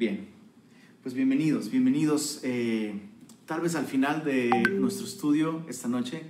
[0.00, 0.28] Bien,
[1.02, 2.40] pues bienvenidos, bienvenidos.
[2.42, 2.98] eh,
[3.44, 6.22] tal vez al final de nuestro estudio esta noche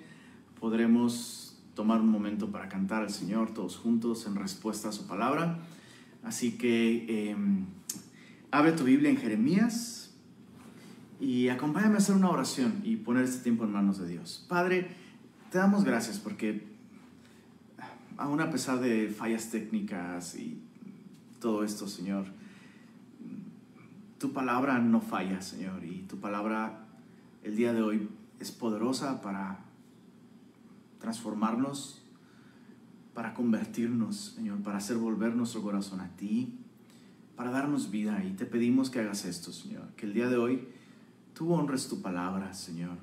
[0.59, 5.61] podremos tomar un momento para cantar al Señor todos juntos en respuesta a su palabra.
[6.25, 7.37] Así que eh,
[8.51, 10.17] abre tu Biblia en Jeremías
[11.21, 14.45] y acompáñame a hacer una oración y poner este tiempo en manos de Dios.
[14.49, 14.89] Padre,
[15.53, 16.65] te damos gracias porque
[18.17, 20.61] aún a pesar de fallas técnicas y
[21.39, 22.40] todo esto, Señor,
[24.21, 26.85] tu palabra no falla, Señor, y tu palabra
[27.43, 28.07] el día de hoy
[28.39, 29.61] es poderosa para
[30.99, 32.03] transformarnos,
[33.15, 36.59] para convertirnos, Señor, para hacer volver nuestro corazón a ti,
[37.35, 38.23] para darnos vida.
[38.23, 40.69] Y te pedimos que hagas esto, Señor, que el día de hoy
[41.33, 42.99] tú honres tu palabra, Señor,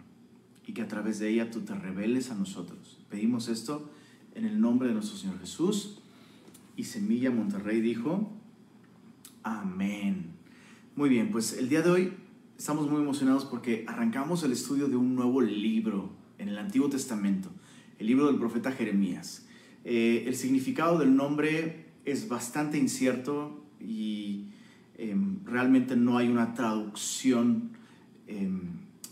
[0.68, 3.00] y que a través de ella tú te reveles a nosotros.
[3.10, 3.90] Pedimos esto
[4.36, 5.98] en el nombre de nuestro Señor Jesús.
[6.76, 8.30] Y Semilla Monterrey dijo,
[9.42, 10.37] amén.
[10.98, 12.14] Muy bien, pues el día de hoy
[12.58, 17.52] estamos muy emocionados porque arrancamos el estudio de un nuevo libro en el Antiguo Testamento,
[18.00, 19.46] el libro del profeta Jeremías.
[19.86, 24.48] Eh, el significado del nombre es bastante incierto y
[24.96, 27.74] eh, realmente no hay una traducción
[28.26, 28.50] eh,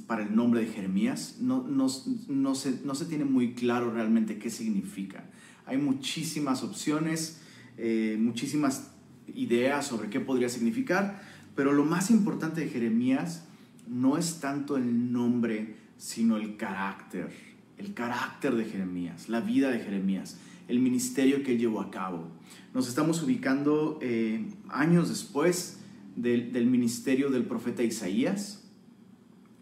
[0.07, 1.37] para el nombre de Jeremías.
[1.39, 1.85] No, no,
[2.29, 5.29] no, se, no se tiene muy claro realmente qué significa.
[5.67, 7.41] Hay muchísimas opciones,
[7.77, 8.89] eh, muchísimas
[9.35, 11.21] ideas sobre qué podría significar,
[11.55, 13.45] pero lo más importante de Jeremías
[13.87, 17.29] no es tanto el nombre, sino el carácter,
[17.77, 22.27] el carácter de Jeremías, la vida de Jeremías, el ministerio que él llevó a cabo.
[22.73, 25.79] Nos estamos ubicando eh, años después
[26.15, 28.63] del, ministerio del profeta Isaías.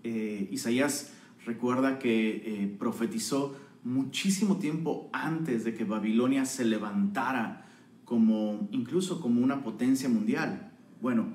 [0.04, 1.14] Eh, Isaías
[1.46, 7.68] recuerda que eh, profetizó muchísimo tiempo antes de que Babilonia se levantara
[8.06, 10.72] como incluso como una potencia mundial.
[11.02, 11.28] Bueno,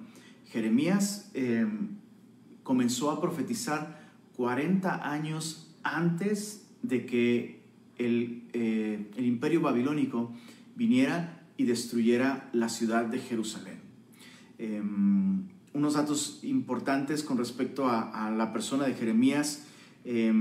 [0.51, 1.67] Jeremías eh,
[2.63, 3.99] comenzó a profetizar
[4.37, 7.63] 40 años antes de que
[7.97, 10.33] el, eh, el, imperio babilónico
[10.77, 13.81] viniera y destruyera la ciudad de Jerusalén.
[14.59, 14.81] Eh,
[15.75, 19.65] unos datos importantes con respecto a, la persona de Jeremías
[20.05, 20.33] eh,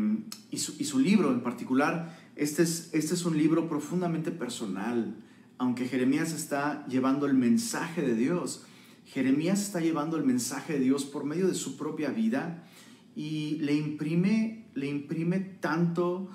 [0.51, 2.17] y, su, y, su, libro en particular.
[2.35, 5.16] Este es, este es un libro profundamente personal.
[5.57, 8.66] Aunque Jeremías está llevando el mensaje de Dios,
[9.07, 12.68] Jeremías está llevando el mensaje de Dios por medio de su propia vida
[13.16, 16.29] y le imprime, le imprime tanto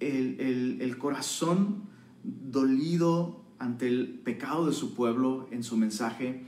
[0.00, 1.84] el, el, corazón
[2.24, 6.42] dolido ante el pecado de su pueblo en su mensaje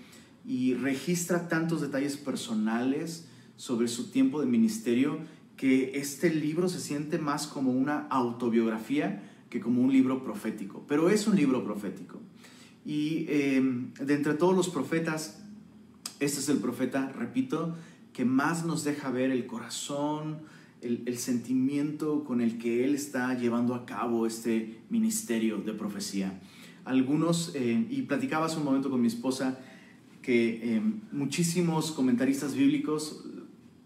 [0.45, 5.21] y registra tantos detalles personales sobre su tiempo de ministerio
[5.57, 11.09] que este libro se siente más como una autobiografía que como un libro profético, pero
[11.09, 12.21] es un libro profético.
[12.85, 13.63] Y eh,
[14.01, 15.45] de entre todos los profetas,
[16.21, 17.77] este es el profeta, repito,
[18.13, 20.39] que más nos deja ver el corazón,
[20.81, 26.41] el, sentimiento con el que él está llevando a cabo este ministerio de profecía.
[26.85, 29.59] Algunos, eh, y platicaba hace un momento con mi esposa,
[30.23, 33.25] que eh, muchísimos comentaristas bíblicos,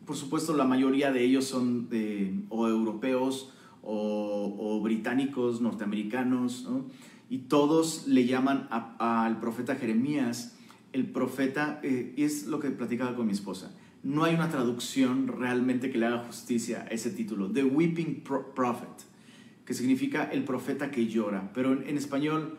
[0.07, 1.89] por supuesto la mayoría de ellos son
[2.49, 6.87] o europeos o, británicos, norteamericanos, ¿no?
[7.31, 10.57] y todos le llaman al profeta Jeremías
[10.93, 15.29] el profeta, eh, y es lo que platicaba con mi esposa, no hay una traducción
[15.29, 18.89] realmente que le haga justicia a ese título, The Weeping Prophet,
[19.65, 22.59] que significa el profeta que llora, pero en, español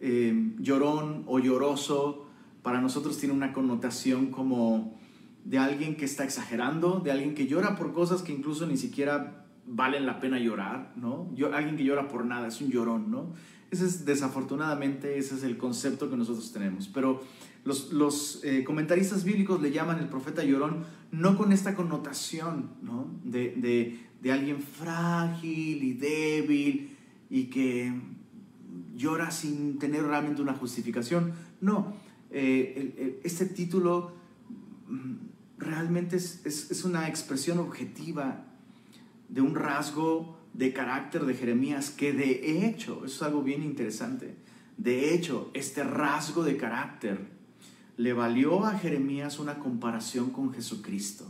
[0.00, 2.26] eh, llorón o lloroso
[2.62, 4.98] para nosotros tiene una connotación como
[5.44, 9.46] de alguien que está exagerando, de alguien que llora por cosas que incluso ni siquiera
[9.66, 11.30] valen la pena llorar, ¿no?
[11.52, 13.32] Alguien que llora por nada, es un llorón, ¿no?
[13.70, 17.22] Ese es desafortunadamente, ese es el concepto que nosotros tenemos, pero
[17.64, 23.06] los, los eh, comentaristas bíblicos le llaman el profeta llorón no con esta connotación, ¿no?
[23.22, 26.96] De, de, de alguien frágil y débil
[27.30, 27.92] y que
[28.94, 31.94] llora sin tener realmente una justificación, no,
[32.30, 34.12] eh, este título
[35.58, 38.44] realmente es, es, es, una expresión objetiva
[39.28, 44.36] de un rasgo de carácter de Jeremías que de hecho, eso es algo bien interesante,
[44.76, 47.41] de hecho, este rasgo de carácter
[47.96, 51.26] le valió a Jeremías una comparación con Jesucristo.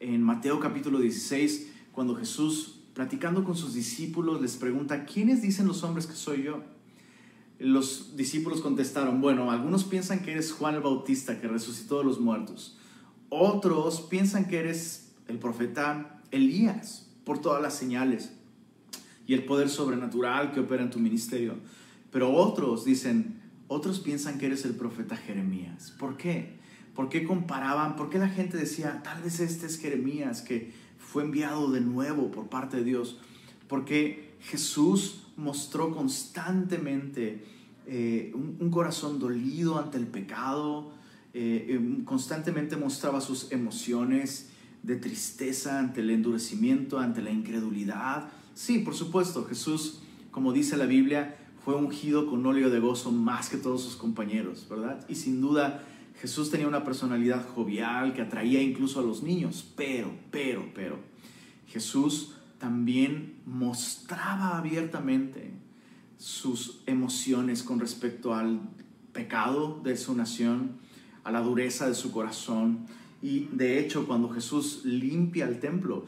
[0.00, 5.82] En Mateo capítulo 16, cuando Jesús, platicando con sus discípulos, les pregunta, ¿quiénes dicen los
[5.82, 6.62] hombres que soy yo?
[7.58, 12.20] Los discípulos contestaron, bueno, algunos piensan que eres Juan el Bautista que resucitó de los
[12.20, 12.78] muertos.
[13.28, 18.32] Otros piensan que eres el profeta Elías por todas las señales
[19.26, 21.54] y el poder sobrenatural que opera en tu ministerio.
[22.12, 25.92] Pero otros dicen, otros piensan que eres el profeta Jeremías.
[25.98, 26.56] ¿Por qué?
[26.94, 27.96] ¿Por qué comparaban?
[27.96, 32.30] ¿Por qué la gente decía, tal vez este es Jeremías que fue enviado de nuevo
[32.30, 33.18] por parte de Dios?
[33.68, 37.44] Porque Jesús mostró constantemente
[37.86, 40.92] eh, un, corazón dolido ante el pecado,
[41.34, 44.48] eh, em, constantemente mostraba sus emociones
[44.82, 48.28] de tristeza ante el endurecimiento, ante la incredulidad.
[48.54, 51.36] Sí, por supuesto, Jesús, como dice la Biblia,
[51.66, 55.04] fue ungido con óleo de gozo más que todos sus compañeros, ¿verdad?
[55.08, 55.82] Y sin duda
[56.20, 61.00] Jesús tenía una personalidad jovial que atraía incluso a los niños, pero, pero, pero,
[61.66, 65.50] Jesús también mostraba abiertamente
[66.18, 68.60] sus emociones con respecto al
[69.12, 70.76] pecado de su nación,
[71.24, 72.86] a la dureza de su corazón.
[73.20, 76.06] Y de hecho, cuando Jesús limpia el templo,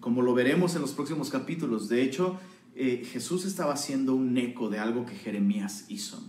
[0.00, 2.40] como lo veremos en los próximos capítulos, de hecho,
[2.76, 6.22] eh, Jesús estaba haciendo un eco de algo que Jeremías hizo.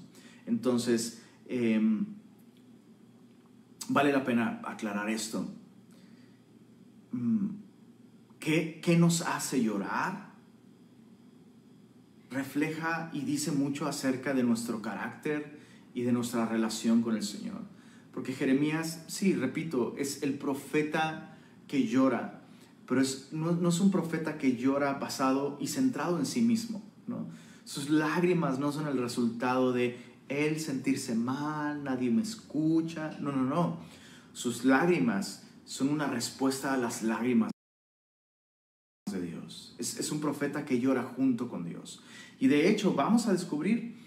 [0.45, 2.05] Entonces, em,
[3.89, 5.45] vale la pena aclarar esto.
[7.11, 7.47] Mm,
[8.39, 10.31] ¿Qué, ¿Qué nos hace llorar?
[12.29, 15.59] Refleja y dice mucho acerca de nuestro carácter
[15.93, 17.61] y de nuestra relación con el Señor.
[18.13, 22.46] Porque Jeremías, sí, repito, es el profeta que llora,
[22.87, 23.01] pero
[23.33, 26.81] no, es un profeta que llora basado y centrado en sí mismo.
[27.05, 27.27] ¿no?
[27.65, 29.97] Sus lágrimas no son el resultado de
[30.29, 33.17] él sentirse mal, nadie me escucha.
[33.19, 33.79] No, no, no.
[34.31, 37.51] Sus lágrimas son una respuesta a las lágrimas
[39.11, 39.75] de Dios.
[39.77, 42.01] Es, un profeta que llora junto con Dios.
[42.39, 43.97] Y de hecho vamos a descubrir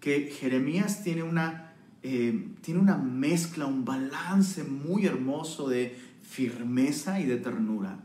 [0.00, 7.26] que Jeremías tiene una, eh, tiene una mezcla, un balance muy hermoso de firmeza y
[7.26, 7.98] de ternura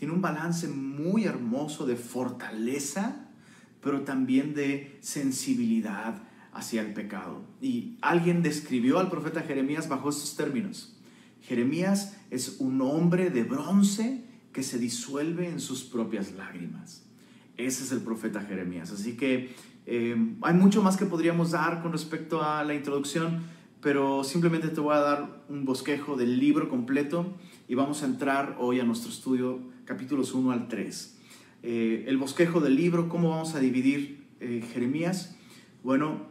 [0.00, 3.28] tiene un balance muy hermoso de fortaleza,
[3.82, 6.22] pero también de sensibilidad
[6.54, 7.44] hacia el pecado.
[7.60, 10.96] Y alguien describió al profeta Jeremías bajo estos términos.
[11.42, 14.24] Jeremías es un hombre de bronce
[14.54, 17.02] que se disuelve en sus propias lágrimas.
[17.58, 18.90] Ese es el profeta Jeremías.
[18.92, 19.54] Así que
[19.84, 23.42] eh, hay mucho más que podríamos dar con respecto a la introducción,
[23.82, 27.36] pero simplemente te voy a dar un bosquejo del libro completo
[27.68, 31.16] y vamos a entrar hoy a nuestro estudio capítulos 1 al 3.
[31.64, 35.34] Eh, el bosquejo del libro, ¿cómo vamos a dividir eh, Jeremías?
[35.82, 36.28] Bueno,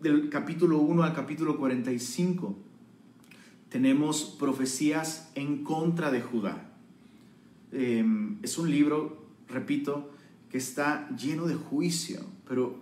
[0.00, 2.56] del capítulo 1 al capítulo 45
[3.68, 6.72] tenemos profecías en contra de Judá.
[7.70, 10.10] Em, es un libro, repito,
[10.48, 12.80] que está lleno de juicio, pero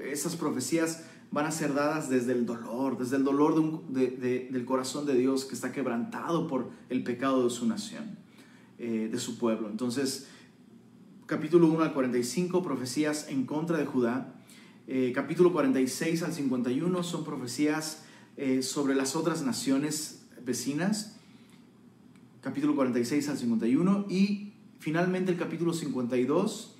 [0.00, 3.54] esas profecías van a ser dadas desde el dolor, desde el dolor
[3.88, 8.23] del corazón de Dios que está quebrantado por el pecado de su nación.
[8.86, 9.70] Eh, de su pueblo.
[9.70, 10.26] Entonces,
[11.24, 14.34] capítulo 1 al 45, profecías en contra de Judá.
[14.86, 18.04] Eh, capítulo 46 al 51 son profecías
[18.36, 21.16] eh, sobre las otras naciones vecinas.
[22.42, 24.04] Capítulo 46 al 51.
[24.10, 26.76] Y finalmente el capítulo 52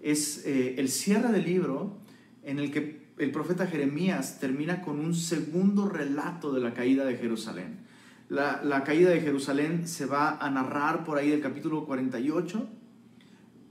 [0.00, 1.98] es el cierre del libro
[2.42, 7.16] en el que el profeta Jeremías termina con un segundo relato de la caída de
[7.16, 7.83] Jerusalén.
[8.28, 12.66] La, caída de Jerusalén se va a narrar por ahí del capítulo 48,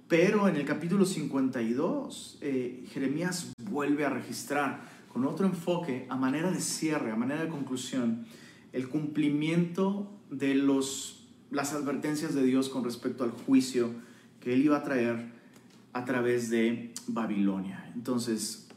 [0.07, 6.51] pero en el capítulo 52 eh, Jeremías vuelve a registrar con otro enfoque, a manera
[6.51, 8.25] de cierre, a manera de conclusión,
[8.73, 13.89] el cumplimiento de los, las advertencias de Dios con respecto al juicio
[14.39, 15.31] que él iba a traer
[15.93, 17.91] a través de Babilonia.
[17.95, 18.67] Entonces,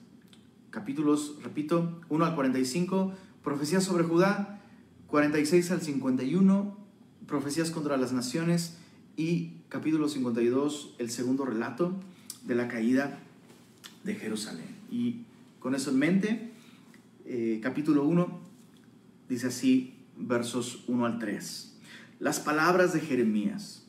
[0.70, 4.56] capítulos, repito, 1 al 45, profecía sobre Judá,
[5.08, 6.76] 46 al 51,
[7.26, 8.78] profecías contra las naciones
[9.16, 11.94] y capítulo 52, el segundo relato
[12.44, 13.18] de la caída
[14.04, 14.66] de Jerusalén.
[14.90, 15.22] Y
[15.60, 16.52] con eso en mente,
[17.24, 18.40] eh, capítulo 1
[19.28, 21.76] dice así, versos 1 al 3.
[22.18, 23.84] Las palabras de Jeremías,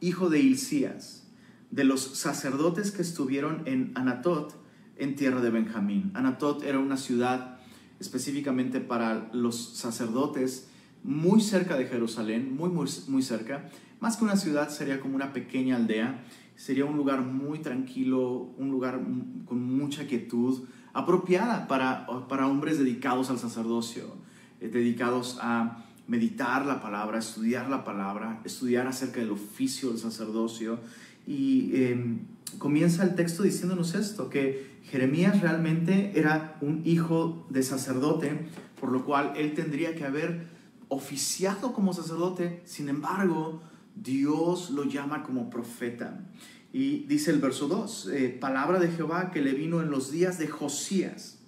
[0.00, 1.24] hijo de Hilcías,
[1.70, 4.54] de los sacerdotes que estuvieron en Anatot,
[4.96, 6.10] en tierra de Benjamín.
[6.14, 7.53] Anatot era una ciudad
[8.00, 10.68] específicamente para los sacerdotes,
[11.02, 13.68] muy cerca de Jerusalén, muy, muy, muy cerca.
[14.00, 16.24] Más que una ciudad, sería como una pequeña aldea.
[16.56, 19.00] Sería un lugar muy tranquilo, un lugar
[19.44, 24.14] con mucha quietud, apropiada para, para hombres dedicados al sacerdocio,
[24.60, 30.78] eh, dedicados a meditar la palabra, estudiar la palabra, estudiar acerca del oficio del sacerdocio.
[31.26, 32.20] Y em,
[32.58, 38.46] comienza el texto diciéndonos esto, que Jeremías realmente era un hijo de sacerdote,
[38.80, 40.46] por lo cual él tendría que haber
[40.88, 43.62] oficiado como sacerdote, sin embargo,
[43.96, 46.26] Dios lo llama como profeta.
[46.72, 50.38] Y dice el verso 2, eh, palabra de Jehová que le vino en los días
[50.38, 51.38] de Josías,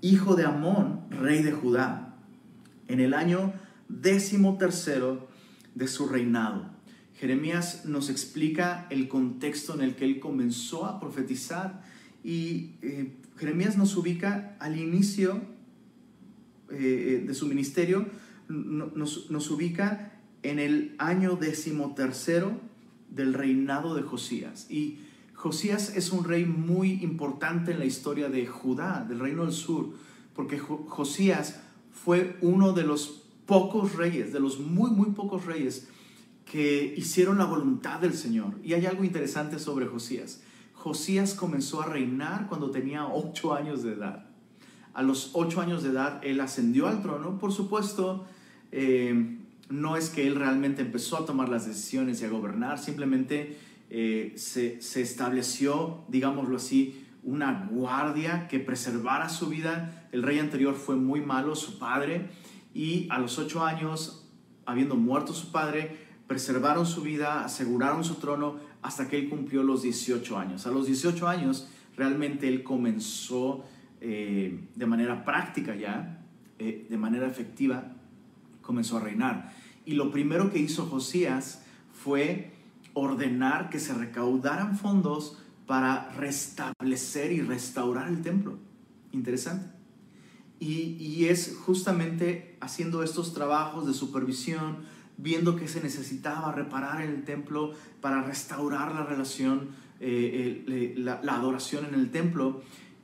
[0.00, 2.16] hijo de Amón, rey de Judá,
[2.88, 3.52] en el año
[3.88, 5.28] décimo tercero
[5.74, 6.77] de su reinado.
[7.18, 11.82] Jeremías nos explica el contexto en el que él comenzó a profetizar
[12.22, 15.42] y eh, Jeremías nos ubica al inicio
[16.70, 18.06] eh, de su ministerio,
[18.48, 22.60] nos, ubica en el año decimotercero
[23.10, 24.70] del reinado de Josías.
[24.70, 24.98] Y
[25.34, 29.92] Josías es un rey muy importante en la historia de Judá, del reino del sur,
[30.34, 31.60] porque Josías
[31.90, 35.88] fue uno de los pocos reyes, de los muy, muy pocos reyes
[36.50, 38.54] que hicieron la voluntad del Señor.
[38.64, 40.40] Y hay algo interesante sobre Josías.
[40.72, 44.26] Josías comenzó a reinar cuando tenía ocho años de edad.
[44.94, 47.38] A los ocho años de edad él ascendió al trono.
[47.38, 48.24] Por supuesto,
[48.72, 49.38] eh,
[49.68, 53.58] no es que él realmente empezó a tomar las decisiones y a gobernar, simplemente
[53.90, 60.08] eh, se, se estableció, digámoslo así, una guardia que preservara su vida.
[60.12, 62.30] El rey anterior fue muy malo, su padre,
[62.72, 64.26] y a los ocho años,
[64.64, 69.82] habiendo muerto su padre, preservaron su vida, aseguraron su trono hasta que él cumplió los
[69.82, 70.66] 18 años.
[70.66, 73.64] A los 18 años realmente él comenzó
[74.00, 76.22] eh, de manera práctica ya,
[76.58, 77.92] eh, de manera efectiva,
[78.62, 79.52] comenzó a reinar.
[79.86, 82.52] Y lo primero que hizo Josías fue
[82.92, 88.58] ordenar que se recaudaran fondos para restablecer y restaurar el templo.
[89.12, 89.70] Interesante.
[90.60, 94.78] Y, y es justamente haciendo estos trabajos de supervisión,
[95.18, 99.70] viendo que se necesitaba reparar el templo para restaurar la relación,
[100.00, 102.62] eh, la, adoración en el templo,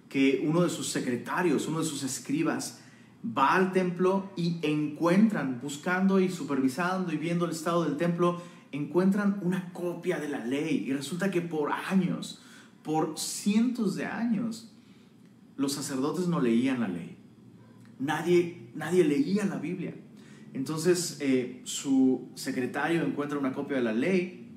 [0.09, 2.81] que uno de sus secretarios, uno de sus escribas,
[3.27, 8.41] va al templo y encuentran, buscando y supervisando y viendo el estado del templo,
[8.71, 10.85] encuentran una copia de la ley.
[10.87, 12.43] Y resulta que por años,
[12.85, 14.73] por cientos de años,
[15.57, 17.17] los sacerdotes no leían la ley.
[17.99, 19.95] Nadie, nadie leía la Biblia.
[20.55, 24.49] Entonces eh, su secretario encuentra una copia de la ley,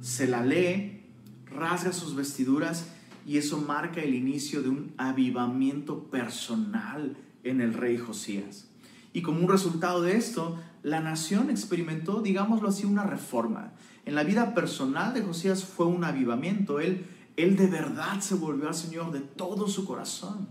[0.00, 1.04] se la lee,
[1.46, 2.88] rasga sus vestiduras
[3.24, 8.68] y eso marca el inicio de un avivamiento personal en el rey Josías.
[9.12, 13.72] Y como un resultado de esto, la nación experimentó, digámoslo así, una reforma.
[14.04, 16.80] En la vida personal de Josías fue un avivamiento.
[16.80, 20.48] Él, él de verdad se volvió al Señor de todo su corazón.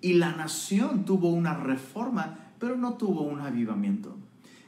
[0.00, 4.16] Y la nación tuvo una reforma pero no tuvo un avivamiento.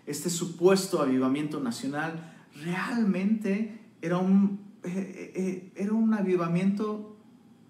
[0.07, 7.17] Este supuesto avivamiento nacional realmente era un, eh, eh, eh, era un avivamiento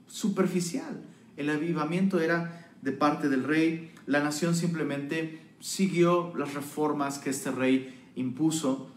[0.07, 1.03] superficial.
[1.37, 7.51] El avivamiento era de parte del rey, la nación simplemente siguió las reformas que este
[7.51, 8.91] rey impuso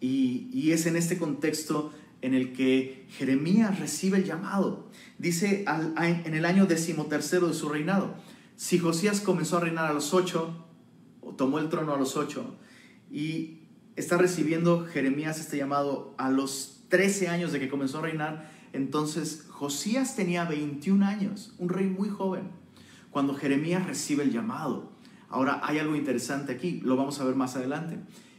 [0.00, 4.88] y, y es en este contexto en el que Jeremías recibe el llamado.
[5.18, 5.64] Dice
[5.98, 8.16] en el año decimotercero de su reinado,
[8.56, 10.66] si Josías comenzó a reinar a los ocho,
[11.20, 12.56] o tomó el trono a los ocho,
[13.10, 13.60] y
[13.96, 19.46] está recibiendo Jeremías este llamado a los 13 años de que comenzó a reinar, entonces
[19.48, 22.50] Josías tenía 21 años, un rey muy joven,
[23.10, 24.92] cuando Jeremías recibe el llamado.
[25.28, 27.98] Ahora hay algo interesante aquí, lo vamos a ver más adelante.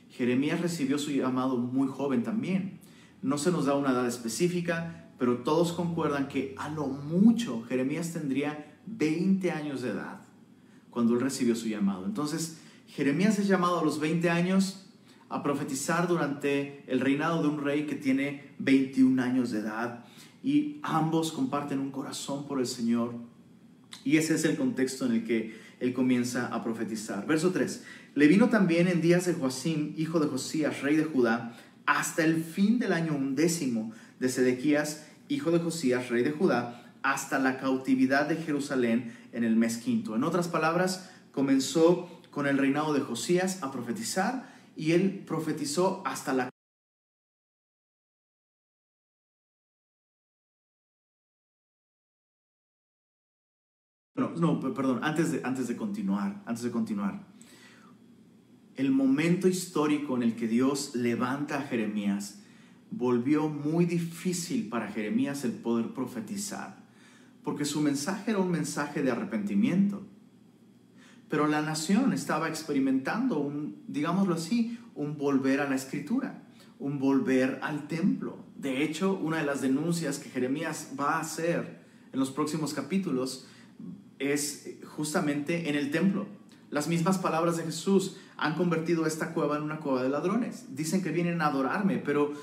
[0.09, 2.79] Jeremías recibió su llamado muy joven también.
[3.21, 8.13] No se nos da una edad específica, pero todos concuerdan que a lo mucho Jeremías
[8.13, 10.22] tendría 20 años de edad
[10.89, 12.06] cuando él recibió su llamado.
[12.06, 14.86] Entonces, Jeremías es llamado a los 20 años
[15.29, 20.06] a profetizar durante el reinado de un rey que tiene 21 años de edad
[20.44, 23.13] y ambos comparten un corazón por el Señor.
[24.03, 27.27] Y ese es el contexto en el que él comienza a profetizar.
[27.27, 27.84] Verso 3.
[28.15, 32.44] Le vino también en días de Joacim, hijo de Josías, rey de Judá, hasta el
[32.44, 38.28] fin del año undécimo de Sedequías, hijo de Josías, rey de Judá, hasta la cautividad
[38.28, 40.18] de Jerusalén en el mes quinto.
[40.18, 46.34] En otras palabras, comenzó con el reinado de Josías a profetizar y él profetizó hasta
[46.34, 46.50] la
[54.16, 57.24] No, no, perdón, antes de, antes de continuar, antes de continuar.
[58.76, 62.44] El momento histórico en el que Dios levanta a Jeremías
[62.90, 66.87] volvió muy difícil para Jeremías el poder profetizar
[67.48, 70.01] porque su mensaje era un mensaje de arrepentimiento.
[71.30, 76.44] Pero la nación estaba experimentando un, digámoslo así, un volver a la escritura,
[76.77, 78.38] un volver al templo.
[78.58, 83.48] De hecho, una de las denuncias que Jeremías va a hacer en los próximos capítulos
[84.20, 86.27] es justamente en el templo.
[86.70, 90.75] Las mismas palabras de Jesús han convertido esta cueva en una cueva de ladrones.
[90.75, 92.34] Dicen que vienen a adorarme, pero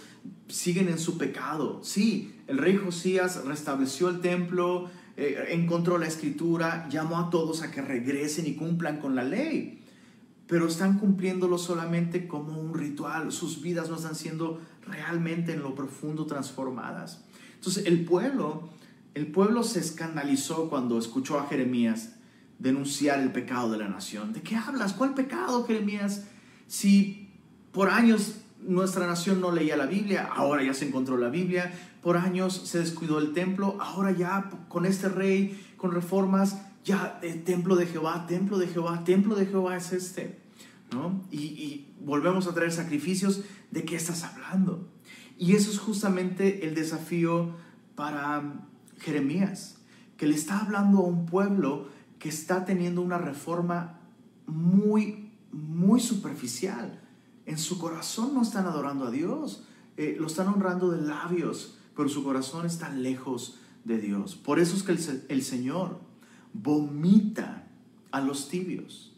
[0.49, 1.85] siguen en su pecado.
[1.85, 7.71] Sí, el rey Josías restableció el templo, eh, encontró la escritura, llamó a todos a
[7.71, 9.81] que regresen y cumplan con la ley.
[10.47, 13.33] pero están cumpliéndolo solamente como un ritual.
[13.33, 17.25] Sus vidas no están siendo realmente en lo profundo transformadas.
[17.55, 18.69] Entonces el pueblo,
[19.15, 22.17] el pueblo se escandalizó cuando escuchó a Jeremías
[22.59, 24.35] denunciar el pecado de la nación.
[24.35, 24.93] ¿De qué hablas?
[24.93, 26.27] ¿Cuál pecado, Jeremías?
[26.67, 27.31] Si
[27.73, 28.37] por años
[28.67, 32.79] nuestra nación no leía la Biblia, ahora ya se encontró la Biblia, por años se
[32.79, 38.27] descuidó el templo, ahora ya con este rey, con reformas, ya el templo de Jehová,
[38.27, 40.39] templo de Jehová, templo de Jehová es este,
[40.93, 41.23] ¿no?
[41.31, 44.89] Y, y volvemos a traer sacrificios, ¿de qué estás hablando?
[45.39, 47.55] Y eso es justamente el desafío
[47.95, 48.67] para
[48.99, 49.79] Jeremías,
[50.17, 53.99] que le está hablando a un pueblo que está teniendo una reforma
[54.47, 57.01] muy, muy superficial.
[57.47, 59.65] En su corazón no están adorando a Dios,
[59.97, 64.35] eh, lo están honrando de labios, pero su corazón está lejos de Dios.
[64.35, 66.01] Por eso es que el, el Señor
[66.53, 67.69] vomita
[68.11, 69.13] a los tibios.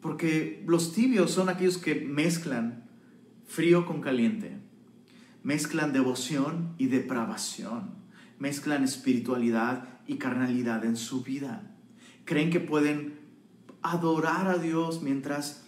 [0.00, 2.84] Porque los tibios son aquellos que mezclan
[3.46, 4.58] frío con caliente,
[5.44, 7.90] mezclan devoción y depravación,
[8.38, 11.70] mezclan espiritualidad y carnalidad en su vida.
[12.24, 13.20] Creen que pueden
[13.82, 15.61] adorar a Dios mientras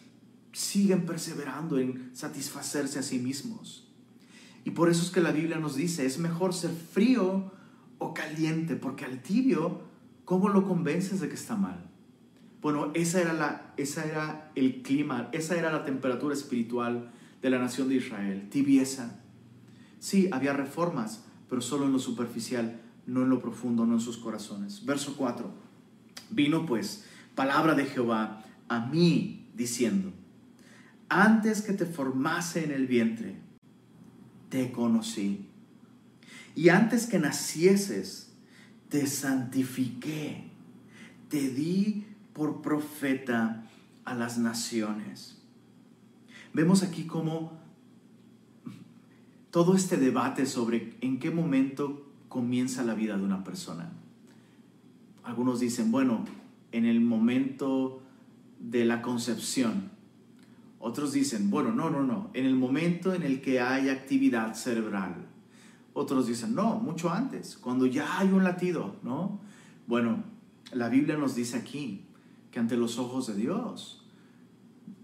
[0.54, 3.88] siguen perseverando en satisfacerse a sí mismos.
[4.64, 7.52] Y por eso es que la Biblia nos dice, es mejor ser frío
[7.98, 9.82] o caliente, porque al tibio,
[10.24, 11.90] ¿cómo lo convences de que está mal?
[12.62, 17.10] Bueno, esa era, la, esa era el clima, esa era la temperatura espiritual
[17.42, 19.20] de la nación de Israel, tibieza.
[19.98, 24.16] Sí, había reformas, pero solo en lo superficial, no en lo profundo, no en sus
[24.16, 24.86] corazones.
[24.86, 25.50] Verso 4.
[26.30, 30.12] Vino pues palabra de Jehová a mí diciendo,
[31.08, 33.36] antes que te formase en el vientre,
[34.48, 35.48] te conocí.
[36.54, 38.32] Y antes que nacieses,
[38.88, 40.44] te santifiqué.
[41.28, 43.64] Te di por profeta
[44.04, 45.42] a las naciones.
[46.52, 47.58] Vemos aquí cómo
[49.50, 53.92] todo este debate sobre en qué momento comienza la vida de una persona.
[55.24, 56.24] Algunos dicen, bueno,
[56.72, 58.02] en el momento
[58.60, 59.93] de la concepción.
[60.86, 65.14] Otros dicen, bueno, no, no, no, en el momento en el que hay actividad cerebral.
[65.94, 69.40] Otros dicen, no, mucho antes, cuando ya hay un latido, ¿no?
[69.86, 70.24] Bueno,
[70.74, 72.04] la Biblia nos dice aquí,
[72.50, 74.04] que ante los ojos de Dios.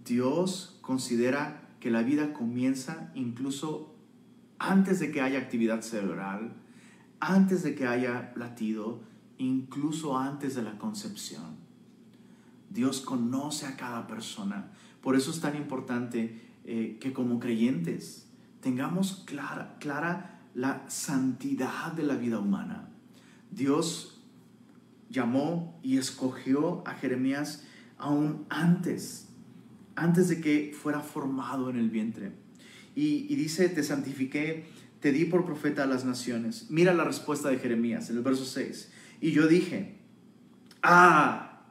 [0.04, 3.94] Dios considera que la vida comienza incluso
[4.58, 6.52] antes de que haya actividad cerebral,
[7.20, 9.00] antes de que haya latido,
[9.38, 11.56] incluso antes de la concepción.
[12.68, 14.72] Dios conoce a cada persona.
[15.00, 18.26] Por eso es tan importante eh, que como creyentes
[18.60, 22.88] tengamos clara, clara la santidad de la vida humana.
[23.50, 24.20] Dios
[25.08, 27.64] llamó y escogió a Jeremías
[27.98, 29.28] aún antes,
[29.96, 32.32] antes de que fuera formado en el vientre.
[32.94, 34.66] Y, dice, te santifiqué,
[35.00, 36.66] te di por profeta a las naciones.
[36.70, 38.92] Mira la respuesta de Jeremías en el verso 6.
[39.20, 39.96] Y yo dije,
[40.82, 41.62] ah,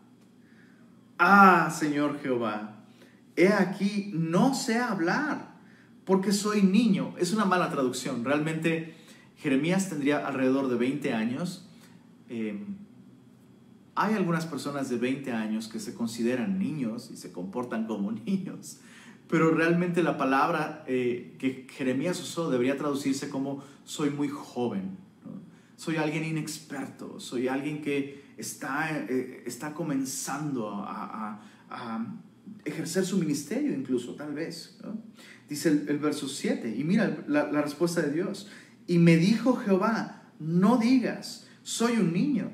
[1.18, 2.79] ah, Señor Jehová,
[3.40, 5.56] he aquí, no sé hablar,
[6.06, 7.16] porque soy niño.
[7.18, 8.26] Es una mala traducción.
[8.26, 8.96] Realmente
[9.38, 11.66] Jeremías tendría alrededor de 20 años.
[12.30, 12.60] Eh,
[13.96, 18.80] hay algunas personas de 20 años que se consideran niños y se comportan como niños,
[19.28, 24.98] pero realmente la palabra eh, que Jeremías usó debería traducirse como soy muy joven,
[25.76, 31.42] soy alguien inexperto, soy alguien que está, eh, está comenzando a,
[32.66, 34.80] ejercer su ministerio incluso, tal vez.
[35.48, 38.48] Dice el, verso 7, y mira la, respuesta de Dios,
[38.88, 42.52] y me dijo Jehová, no digas, soy un niño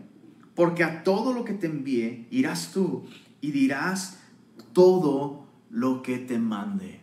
[0.55, 3.03] porque a todo lo que te envíe irás tú
[3.41, 4.19] y dirás
[4.73, 7.01] todo lo que te mande.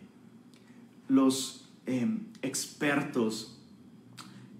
[1.07, 3.61] Los em, expertos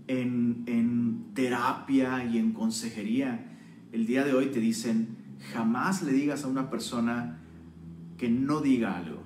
[0.07, 3.49] en, en terapia y en consejería
[3.91, 5.15] el día de hoy te dicen,
[5.53, 7.42] jamás le digas a una persona
[8.17, 9.21] que no diga algo.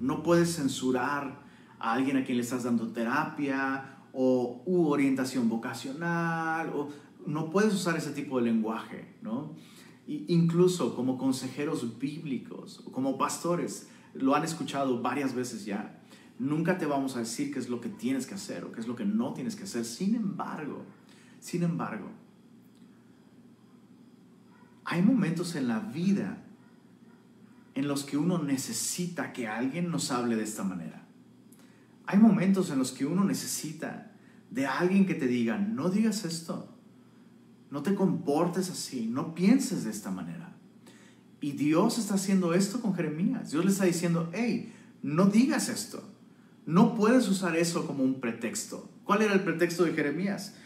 [0.00, 1.42] No puedes censurar
[1.78, 6.88] a alguien a quien le estás dando terapia o orientación vocacional o
[7.26, 9.54] no puedes usar ese tipo de lenguaje, ¿no?
[10.08, 16.00] incluso como consejeros bíblicos, como pastores, lo han escuchado varias veces ya.
[16.38, 18.88] Nunca te vamos a decir qué es lo que tienes que hacer o qué es
[18.88, 19.84] lo que no tienes que hacer.
[19.84, 20.84] Sin embargo,
[21.40, 22.08] sin embargo,
[24.84, 26.42] hay momentos en la vida
[27.78, 31.06] en los que uno necesita que alguien nos hable de esta manera.
[32.06, 34.10] Hay momentos en los que uno necesita
[34.50, 36.74] de alguien que te diga, no digas esto,
[37.70, 40.56] no te comportes así, no pienses de esta manera.
[41.40, 43.52] Y Dios está haciendo esto con Jeremías.
[43.52, 46.02] Dios le está diciendo, hey, no digas esto.
[46.66, 48.90] No puedes usar eso como un pretexto.
[49.04, 50.56] ¿Cuál era el pretexto de Jeremías?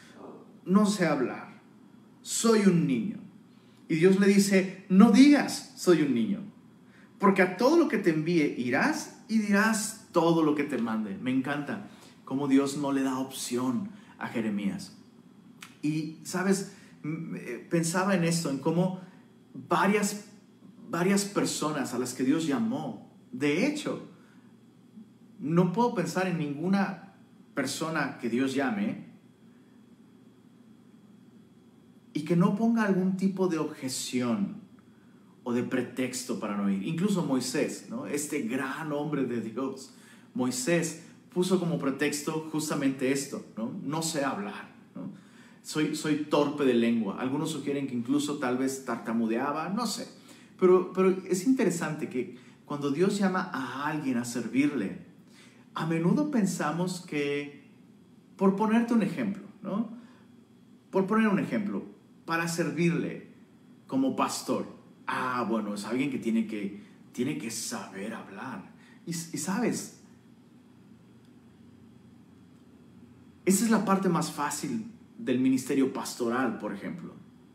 [0.64, 1.60] No sé hablar.
[2.22, 3.18] Soy un niño.
[3.86, 6.51] Y Dios le dice, no digas, soy un niño.
[7.22, 11.16] Porque a todo lo que te envíe irás y dirás todo lo que te mande.
[11.18, 11.86] Me encanta
[12.24, 14.96] cómo Dios no le da opción a Jeremías.
[15.82, 16.72] Y, ¿sabes?
[17.04, 18.98] Eh, pensaba en esto, en cómo
[19.54, 20.24] varias,
[20.90, 24.08] varias personas a las que Dios llamó, de hecho,
[25.38, 27.14] no puedo pensar en ninguna
[27.54, 29.06] persona que Dios llame
[32.14, 34.61] y que no ponga algún tipo de objeción
[35.44, 36.86] o de pretexto para no ir.
[36.86, 38.06] Incluso Moisés, ¿no?
[38.06, 39.94] este gran hombre de Dios,
[40.34, 44.70] Moisés puso como pretexto justamente esto, no, no sé hablar.
[45.62, 47.20] Soy, soy torpe de lengua.
[47.20, 50.08] Algunos sugieren que incluso tal vez tartamudeaba, no sé.
[50.58, 54.98] Pero, pero es interesante que cuando Dios llama a alguien a servirle,
[55.74, 57.70] a menudo pensamos que,
[58.36, 59.90] por ponerte un ejemplo, ¿no?
[60.90, 61.84] Por poner un ejemplo,
[62.24, 63.28] para servirle
[63.86, 64.66] como pastor,
[65.06, 68.70] ah, bueno, es alguien que tiene que, tiene que saber hablar.
[69.06, 70.00] Y, y sabes,
[73.44, 77.14] esa es la parte más fácil del ministerio pastoral, por ejemplo.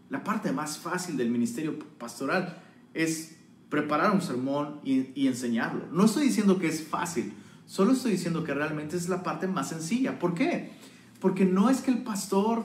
[0.09, 2.61] La parte más fácil del ministerio pastoral
[2.93, 3.37] es
[3.69, 5.85] preparar un sermón y, enseñarlo.
[5.91, 7.33] No estoy diciendo que es fácil,
[7.65, 10.19] solo estoy diciendo que realmente es la parte más sencilla.
[10.19, 10.71] ¿Por qué?
[11.19, 12.63] Porque no es que el pastor,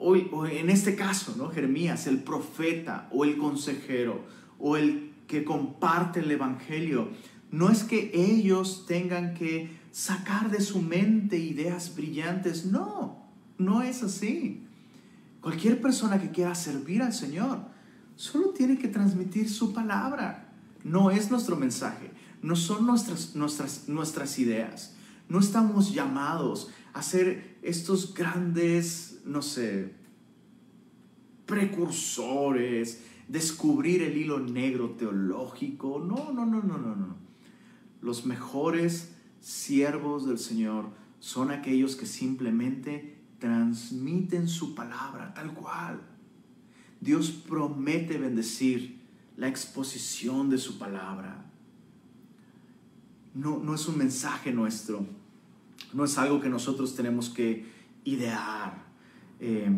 [0.00, 1.50] o en este caso, ¿no?
[1.50, 4.24] Jeremías, el profeta o el consejero
[4.58, 7.08] o el que comparte el evangelio,
[7.50, 13.28] no es que ellos tengan que sacar de su mente ideas brillantes, no.
[13.58, 14.62] No es así.
[15.40, 17.60] Cualquier persona que quiera servir al Señor
[18.16, 20.52] solo tiene que transmitir su palabra.
[20.82, 22.10] No es nuestro mensaje,
[22.42, 24.94] no son nuestras, nuestras, nuestras ideas.
[25.30, 29.94] No estamos llamados a ser estos grandes, no sé,
[31.46, 36.00] precursores, descubrir el hilo negro teológico.
[36.00, 37.16] No, no, no, no, no, no.
[38.02, 40.90] Los mejores siervos del Señor
[41.20, 46.00] son aquellos que simplemente transmiten su palabra tal cual.
[47.00, 49.00] Dios promete bendecir
[49.36, 51.46] la exposición de su palabra.
[53.32, 55.06] No, no es un mensaje nuestro,
[55.92, 57.64] no es algo que nosotros tenemos que
[58.04, 58.84] idear.
[59.40, 59.70] Eh,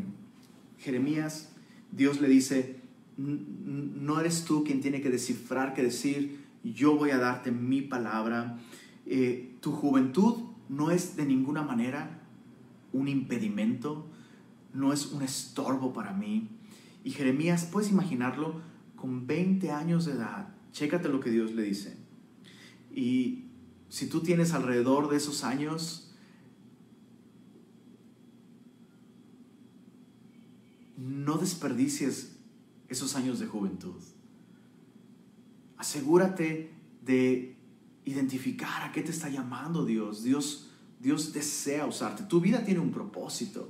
[0.79, 1.53] Jeremías,
[1.91, 2.81] Dios le dice,
[3.17, 8.59] no eres tú quien tiene que descifrar, que decir, yo voy a darte mi palabra.
[9.07, 12.21] Eh, tu juventud no es de ninguna manera
[12.93, 14.07] un impedimento,
[14.73, 16.49] no es un estorbo para mí.
[17.05, 18.61] Y Jeremías, puedes imaginarlo
[18.97, 20.49] con 20 años de edad.
[20.73, 21.97] Chécate lo que Dios le dice.
[22.95, 23.42] Y
[23.93, 26.11] si tú tienes alrededor de esos años,
[30.97, 32.39] no desperdicies
[32.89, 34.01] esos años de juventud.
[35.77, 36.73] Asegúrate
[37.05, 37.55] de
[38.07, 40.23] identificar a qué te está llamando Dios.
[40.23, 42.23] Dios Dios desea usarte.
[42.23, 43.69] Tu vida tiene un propósito.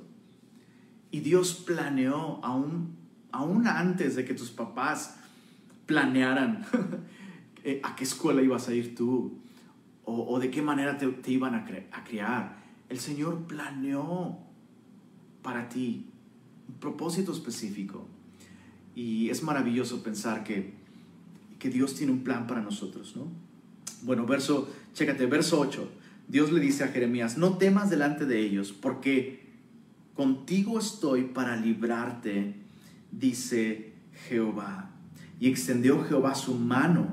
[1.10, 2.94] Y Dios planeó aún,
[3.32, 5.16] aún antes de que tus papás
[5.86, 6.64] planearan
[7.64, 9.41] eh, a qué escuela ibas a ir tú
[10.04, 12.62] o, de qué manera te, iban a, a criar.
[12.88, 14.38] El Señor planeó
[15.42, 16.06] para ti
[16.68, 18.06] un propósito específico.
[18.94, 20.74] Y es maravilloso pensar que,
[21.58, 23.26] que Dios tiene un plan para nosotros, ¿no?
[24.02, 25.88] Bueno, verso, chécate, verso 8.
[26.28, 29.46] Dios le dice a Jeremías, no temas delante de ellos, porque
[30.14, 32.54] contigo estoy para librarte,
[33.10, 33.92] dice
[34.28, 34.90] Jehová.
[35.40, 37.06] Y extendió Jehová su mano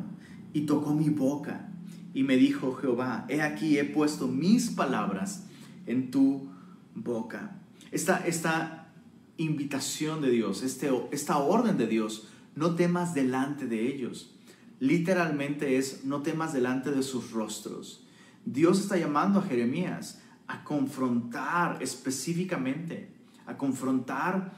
[0.53, 1.68] y tocó mi boca.
[2.13, 5.45] Y me dijo Jehová, he aquí he puesto mis palabras
[5.85, 6.49] en tu
[6.95, 7.55] boca.
[7.91, 8.91] Esta, esta
[9.37, 14.35] invitación de Dios, este, esta orden de Dios, no temas delante de ellos.
[14.79, 18.05] Literalmente es, no temas delante de sus rostros.
[18.45, 23.11] Dios está llamando a Jeremías a confrontar específicamente,
[23.45, 24.53] a confrontar,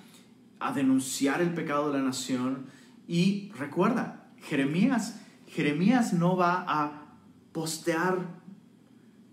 [0.60, 2.68] a denunciar el pecado de la nación.
[3.08, 7.01] Y recuerda, Jeremías, Jeremías no va a
[7.52, 8.42] postear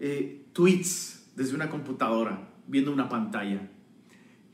[0.01, 3.69] eh, tweets desde una computadora, viendo una pantalla.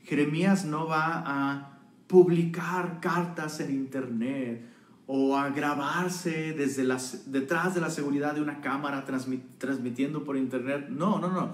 [0.03, 4.63] Jeremías no va a publicar cartas en internet
[5.07, 10.87] o a grabarse desde las, detrás de la seguridad de una cámara transmitiendo por internet.
[10.89, 11.53] No, no, no.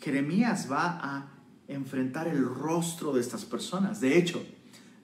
[0.00, 1.28] Jeremías va a
[1.68, 4.00] enfrentar el rostro de estas personas.
[4.00, 4.42] De hecho,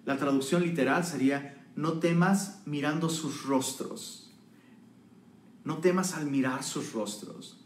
[0.04, 4.25] la traducción literal sería no temas mirando sus rostros.
[5.66, 7.62] No temas al mirar sus rostros.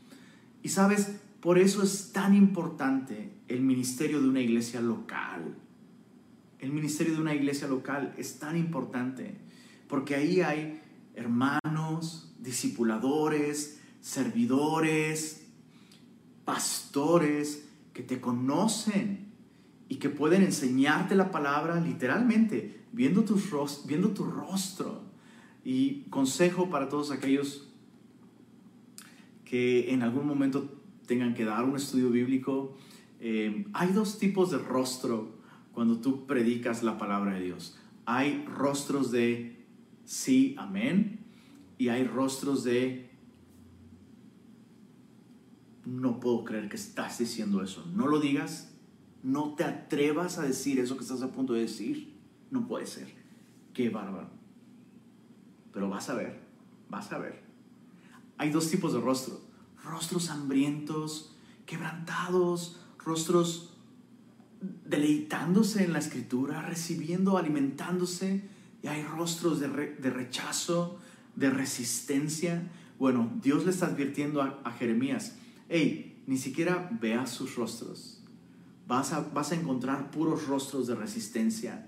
[0.63, 5.55] Y sabes, por eso es tan importante el ministerio de una iglesia local.
[6.59, 9.39] El ministerio de una iglesia local es tan importante
[9.87, 10.81] porque ahí hay
[11.15, 15.47] hermanos, discipuladores, servidores,
[16.45, 19.33] pastores que te conocen
[19.89, 23.39] y que pueden enseñarte la palabra literalmente, viendo tu,
[23.87, 25.03] viendo tu rostro.
[25.65, 27.70] Y consejo para todos aquellos
[29.51, 32.77] que en algún momento tengan que dar un estudio bíblico,
[33.19, 35.41] eh, hay dos tipos de rostro
[35.73, 37.77] cuando tú predicas la palabra de Dios.
[38.07, 39.67] Hay rostros de
[40.05, 41.19] sí, amén,
[41.79, 43.11] y hay rostros de
[45.85, 47.85] no puedo creer que estás diciendo eso.
[47.93, 48.73] No lo digas,
[49.25, 52.15] no te atrevas a decir eso que estás a punto de decir.
[52.53, 53.13] No puede ser.
[53.75, 54.31] Qué bárbaro.
[55.73, 56.39] Pero vas a ver,
[56.89, 57.50] vas a ver.
[58.41, 59.39] Hay dos tipos de rostro.
[59.85, 63.75] Rostros hambrientos, quebrantados, rostros
[64.85, 68.49] deleitándose en la escritura, recibiendo, alimentándose.
[68.83, 70.99] Y hay rostros de, rechazo,
[71.37, 72.71] de resistencia.
[72.99, 75.37] Bueno, Dios le está advirtiendo a, a Jeremías,
[75.69, 78.21] hey, ni siquiera veas sus rostros
[78.91, 81.87] vas a, encontrar puros rostros de resistencia.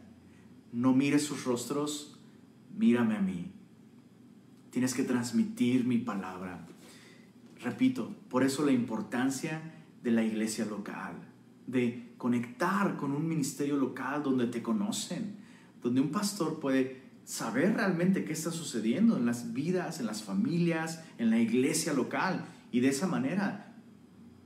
[0.72, 2.16] No mires sus rostros,
[2.76, 3.50] mírame a mí.
[4.72, 6.66] Tienes que transmitir mi palabra.
[7.62, 9.60] Repito, por eso la importancia
[10.02, 11.12] de la iglesia local,
[11.66, 15.36] de conectar con un ministerio local donde te conocen,
[15.82, 21.04] donde un pastor puede saber realmente qué está sucediendo en las vidas, en las familias,
[21.18, 23.76] en la iglesia local y de esa manera,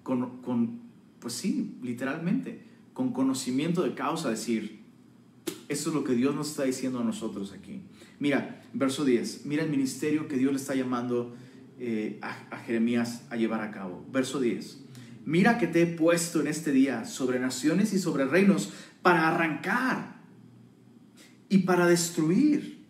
[0.02, 0.80] con, con
[1.20, 4.75] pues sí, literalmente, con conocimiento de causa, decir,
[5.68, 7.82] eso es lo que Dios nos está diciendo a nosotros aquí.
[8.18, 11.34] Mira, verso 10, mira el ministerio que Dios le está llamando
[11.78, 14.04] eh, a, a Jeremías a llevar a cabo.
[14.12, 14.78] Verso 10,
[15.24, 20.16] mira que te he puesto en este día sobre naciones y sobre reinos para arrancar
[21.48, 22.84] y para destruir,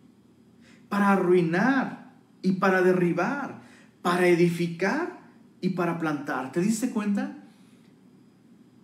[0.88, 3.62] para arruinar y para derribar,
[4.02, 5.20] para edificar
[5.60, 6.52] y para plantar.
[6.52, 7.36] ¿Te diste cuenta?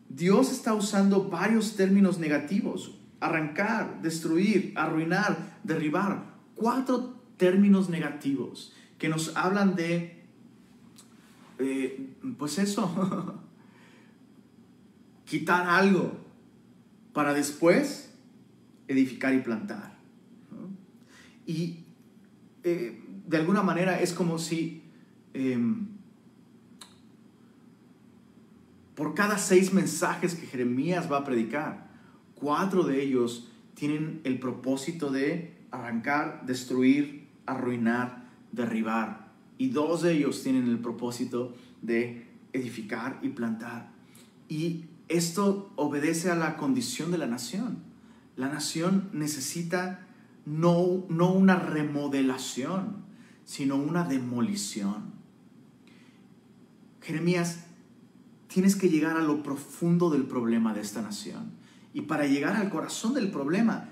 [0.09, 2.98] Dios está usando varios términos negativos.
[3.22, 6.35] Arrancar, destruir, arruinar, derribar.
[6.54, 10.24] Cuatro términos negativos que nos hablan de,
[11.58, 13.40] eh, pues eso,
[15.24, 16.18] quitar algo
[17.12, 18.12] para después
[18.88, 19.96] edificar y plantar.
[21.46, 21.85] Y
[22.64, 24.82] eh, de alguna manera es como si...
[25.35, 25.92] Em,
[28.94, 31.90] por cada seis mensajes que Jeremías va a predicar,
[32.42, 39.31] cuatro de ellos tienen el propósito de arrancar, destruir, arruinar, derribar.
[39.59, 43.92] Y dos de ellos tienen el propósito de edificar y plantar.
[44.48, 47.78] Y esto obedece a la condición de la nación.
[48.37, 50.05] La nación necesita
[50.44, 53.05] no, no una remodelación,
[53.44, 55.12] sino una demolición.
[57.02, 57.66] Jeremías
[58.48, 61.62] tienes que llegar a lo profundo del problema de esta nación.
[61.94, 63.88] Y para llegar al corazón del problema,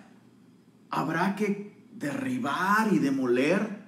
[0.91, 3.85] habrá que derribar y demoler,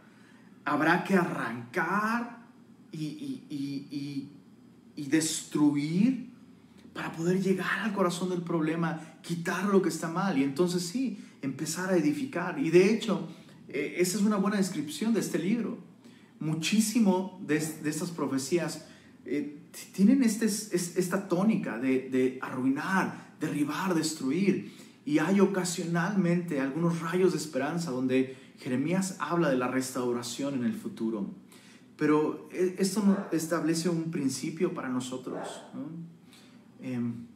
[0.65, 2.47] habrá que arrancar
[2.93, 4.29] y,
[4.97, 6.31] destruir
[6.95, 11.23] para poder llegar al corazón del problema, quitar lo que está mal y entonces sí,
[11.43, 12.59] empezar a edificar.
[12.59, 13.29] Y de hecho,
[13.69, 15.79] eh, esa es una buena descripción de este libro.
[16.41, 18.87] Muchísimo de, de estas profecías
[19.25, 19.59] eh,
[19.93, 24.73] tienen este, esta tónica de, de arruinar, derribar, destruir.
[25.05, 30.75] Y hay ocasionalmente algunos rayos de esperanza donde Jeremías habla de la restauración en el
[30.75, 31.27] futuro.
[31.97, 35.41] Pero eh, esto establece un principio para nosotros.
[36.81, 37.27] Em,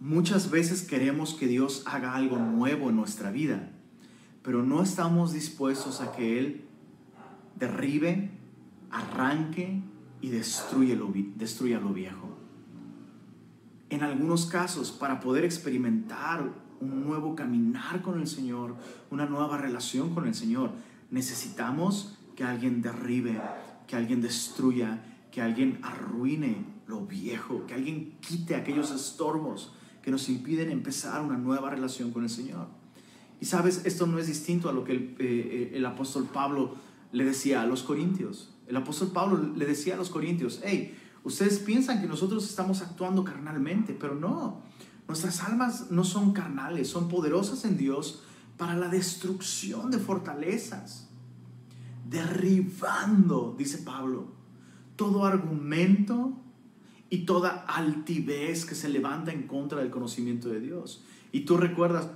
[0.00, 3.70] muchas veces queremos que Dios haga algo nuevo en nuestra vida,
[4.42, 6.64] pero no estamos dispuestos a que Él
[7.54, 8.30] derribe,
[8.90, 9.80] arranque
[10.20, 12.33] y destruya lo viejo.
[13.94, 18.74] En algunos casos, para poder experimentar un nuevo caminar con el Señor,
[19.12, 20.72] una nueva relación con el Señor,
[21.12, 23.40] necesitamos que alguien derribe,
[23.86, 30.28] que alguien destruya, que alguien arruine lo viejo, que alguien quite aquellos estorbos que nos
[30.28, 32.66] impiden empezar una nueva relación con el Señor.
[33.40, 36.74] Y sabes, esto no es distinto a lo que el, eh, eh, apóstol Pablo
[37.12, 38.52] le decía a los corintios.
[38.66, 43.24] El apóstol Pablo le decía a los corintios, hey, ustedes piensan que nosotros estamos actuando
[43.24, 44.62] carnalmente, pero no.
[45.08, 48.22] Nuestras almas no son carnales, son poderosas en Dios
[48.56, 51.08] para la destrucción de fortalezas,
[52.08, 54.28] derribando, dice Pablo,
[54.96, 56.32] todo argumento
[57.10, 61.04] y toda altivez que se levanta en contra del conocimiento de Dios.
[61.32, 62.08] Y tú recuerdas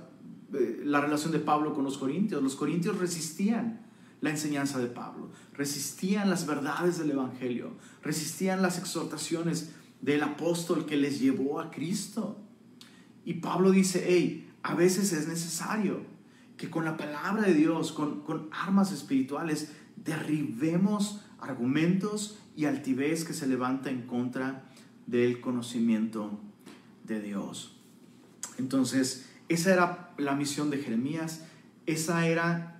[0.53, 2.41] eh, la relación de Pablo con los corintios.
[2.41, 3.88] Los corintios resistían
[4.21, 7.71] la enseñanza de Pablo, resistían las verdades del Evangelio,
[8.03, 12.37] resistían las exhortaciones del apóstol que les llevó a Cristo.
[13.25, 16.01] Y Pablo dice, hey, a veces es necesario
[16.57, 23.33] que con la palabra de Dios, con, con armas espirituales, derribemos argumentos y altivez que
[23.33, 24.69] se levanta en contra
[25.07, 26.39] del conocimiento
[27.05, 27.77] de Dios.
[28.57, 31.45] Entonces, esa era la misión de Jeremías,
[31.85, 32.78] esa era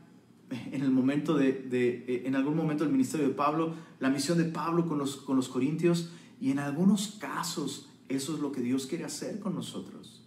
[0.49, 4.87] en el momento de, en algún momento del ministerio de Pablo, la misión de Pablo
[4.87, 9.05] con los, con los corintios, y en algunos casos eso es lo que Dios quiere
[9.05, 10.25] hacer con nosotros.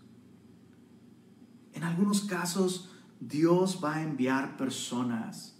[1.73, 5.57] En algunos casos Dios va a enviar personas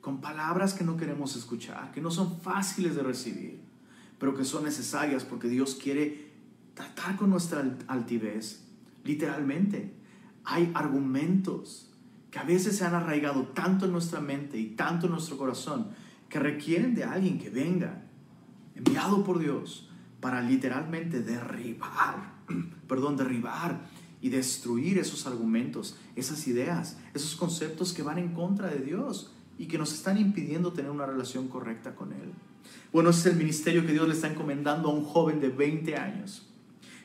[0.00, 3.60] con palabras que no queremos escuchar, que no son fáciles de recibir,
[4.18, 6.32] pero que son necesarias porque Dios quiere
[6.74, 8.64] tratar con nuestra altivez,
[9.04, 9.94] literalmente
[10.44, 11.87] hay argumentos
[12.30, 15.88] que a veces se han arraigado tanto en nuestra mente y tanto en nuestro corazón
[16.28, 18.02] que requieren de alguien que venga,
[18.74, 19.88] enviado por Dios,
[20.20, 22.34] para literalmente derribar,
[22.88, 23.80] perdón, derribar
[24.20, 29.66] y destruir esos argumentos, esas ideas, esos conceptos que van en contra de Dios y
[29.66, 32.32] que nos están impidiendo tener una relación correcta con Él.
[32.92, 35.96] Bueno, ese es el ministerio que Dios le está encomendando a un joven de 20
[35.96, 36.46] años.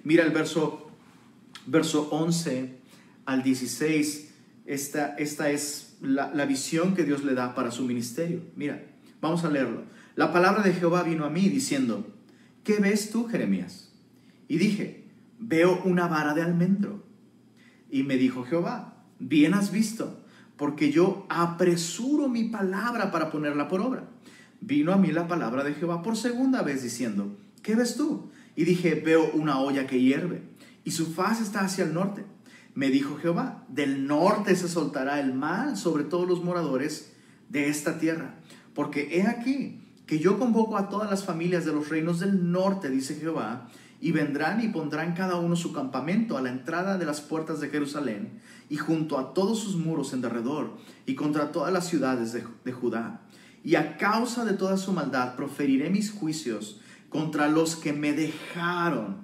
[0.03, 0.91] Mira el verso,
[1.65, 2.79] verso 11
[3.25, 4.32] al 16,
[4.65, 8.41] esta, esta es la, la visión que Dios le da para su ministerio.
[8.55, 8.83] Mira,
[9.21, 9.83] vamos a leerlo.
[10.15, 12.05] La palabra de Jehová vino a mí diciendo,
[12.63, 13.91] ¿qué ves tú, Jeremías?
[14.47, 15.05] Y dije,
[15.39, 17.03] veo una vara de almendro.
[17.89, 20.23] Y me dijo Jehová, bien has visto,
[20.57, 24.09] porque yo apresuro mi palabra para ponerla por obra.
[24.61, 28.29] Vino a mí la palabra de Jehová por segunda vez diciendo, ¿qué ves tú?
[28.55, 30.41] Y dije, veo una olla que hierve,
[30.83, 32.23] y su faz está hacia el norte.
[32.75, 37.13] Me dijo Jehová, del norte se soltará el mal sobre todos los moradores
[37.49, 38.35] de esta tierra,
[38.73, 42.89] porque he aquí que yo convoco a todas las familias de los reinos del norte,
[42.89, 43.69] dice Jehová,
[44.01, 47.69] y vendrán y pondrán cada uno su campamento a la entrada de las puertas de
[47.69, 52.71] Jerusalén, y junto a todos sus muros en derredor, y contra todas las ciudades de,
[52.73, 53.21] Judá.
[53.63, 59.22] Y a causa de toda su maldad proferiré mis juicios contra los que me dejaron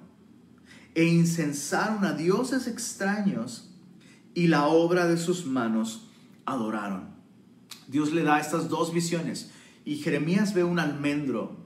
[0.94, 3.70] e incensaron a dioses extraños
[4.34, 6.08] y la obra de sus manos
[6.44, 7.10] adoraron.
[7.88, 9.50] Dios le da estas dos visiones
[9.84, 11.56] y Jeremías ve un almendro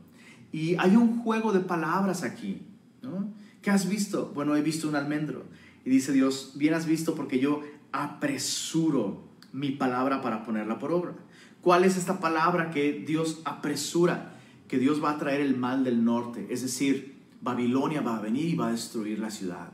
[0.53, 2.63] y hay un juego de palabras aquí.
[3.03, 3.33] ¿no?
[3.61, 4.33] ¿Qué has visto?
[4.35, 5.45] Bueno, he visto un almendro.
[5.85, 11.15] Y dice Dios, bien has visto porque yo apresuro mi palabra para ponerla por obra.
[11.61, 14.35] ¿Cuál es esta palabra que Dios apresura?
[14.69, 17.14] Que Dios va a traer el mal del norte, es decir,
[17.45, 19.71] Babilonia va a venir y va a destruir la ciudad.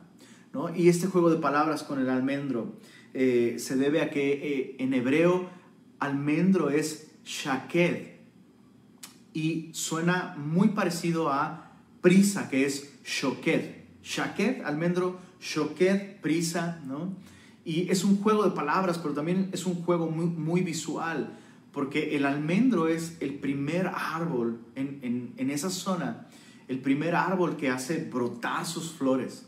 [0.53, 0.75] ¿no?
[0.75, 2.75] Y este juego de palabras con el almendro
[3.15, 5.49] eh, se debe a que eh, en hebreo
[6.01, 8.19] almendro es shaked
[9.33, 13.79] y suena muy parecido a prisa, que es shoked.
[14.03, 17.15] Shaked, almendro, shoked, prisa, ¿no?
[17.65, 21.39] Y es un juego de palabras, pero también es un juego muy, muy visual,
[21.71, 26.27] porque el almendro es el primer árbol en, en, en esa zona
[26.71, 29.45] el primer árbol que hace brotar sus flores.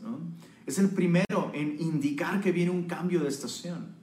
[0.66, 3.94] Es el primero en indicar que viene un cambio de estación.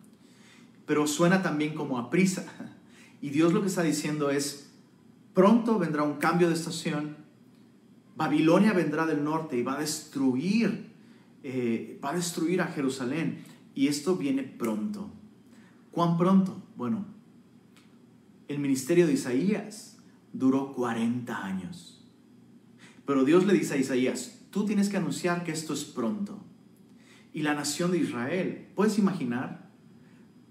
[0.86, 2.46] Pero suena también como a prisa.
[3.22, 4.72] Y Dios lo que está diciendo es,
[5.34, 7.18] pronto vendrá un cambio de estación.
[8.16, 10.94] Babilonia vendrá del norte y va a destruir,
[11.44, 13.44] eh, va a destruir a Jerusalén.
[13.76, 15.12] Y esto viene pronto.
[15.92, 16.64] ¿Cuán pronto?
[16.78, 17.06] Bueno,
[18.48, 19.98] el ministerio de Isaías
[20.32, 21.99] duró 40 años.
[23.10, 26.38] Pero Dios le dice a Isaías, tú tienes que anunciar que esto es pronto.
[27.34, 29.68] Y la nación de Israel, ¿puedes imaginar?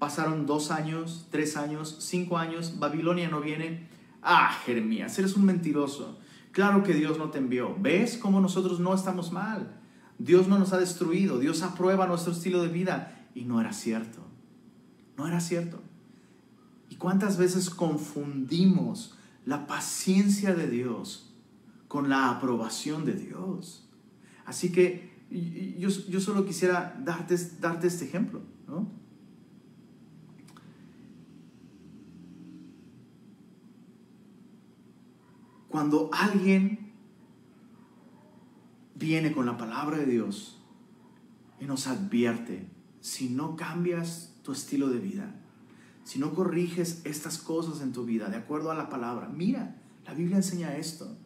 [0.00, 3.86] Pasaron dos años, tres años, cinco años, Babilonia no viene.
[4.22, 6.18] Ah, Jeremías, eres un mentiroso.
[6.50, 7.76] Claro que Dios no te envió.
[7.78, 9.80] ¿Ves cómo nosotros no estamos mal?
[10.18, 13.24] Dios no nos ha destruido, Dios aprueba nuestro estilo de vida.
[13.36, 14.18] Y no era cierto.
[15.16, 15.80] No era cierto.
[16.90, 21.27] ¿Y cuántas veces confundimos la paciencia de Dios
[21.88, 23.88] con la aprobación de Dios.
[24.44, 25.08] Así que
[25.78, 28.42] yo, yo solo quisiera darte, darte este ejemplo.
[35.68, 36.92] Cuando alguien
[38.94, 40.60] viene con la palabra de Dios
[41.60, 42.68] y nos advierte,
[43.00, 45.34] si no cambias tu estilo de vida,
[46.04, 49.76] si no corriges estas cosas en tu vida de acuerdo a la palabra, mira,
[50.06, 51.16] la Biblia enseña esto.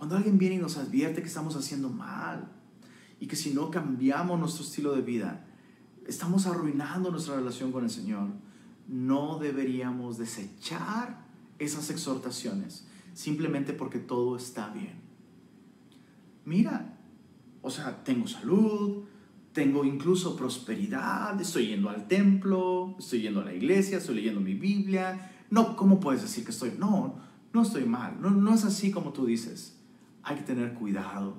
[0.00, 2.48] Cuando alguien viene y nos advierte que estamos haciendo mal
[3.20, 5.44] y que si no cambiamos nuestro estilo de vida,
[6.06, 8.28] estamos arruinando nuestra relación con el Señor,
[8.88, 11.26] no deberíamos desechar
[11.58, 14.94] esas exhortaciones simplemente porque todo está bien.
[16.46, 16.98] Mira,
[17.60, 19.02] o sea, tengo salud,
[19.52, 24.54] tengo incluso prosperidad, estoy yendo al templo, estoy yendo a la iglesia, estoy leyendo mi
[24.54, 25.30] Biblia.
[25.50, 26.72] No, ¿cómo puedes decir que estoy?
[26.78, 27.16] No,
[27.52, 29.76] no estoy mal, no, no es así como tú dices.
[30.22, 31.38] Hay que tener cuidado,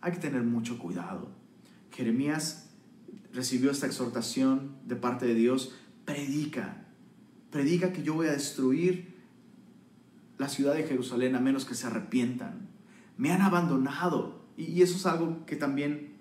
[0.00, 1.30] hay que tener mucho cuidado.
[1.90, 2.70] Jeremías
[3.32, 6.84] recibió esta exhortación de parte de Dios, predica,
[7.50, 9.16] predica que yo voy a destruir
[10.38, 12.68] la ciudad de Jerusalén a menos que se arrepientan.
[13.16, 14.44] Me han abandonado.
[14.56, 16.14] Y eso es algo que también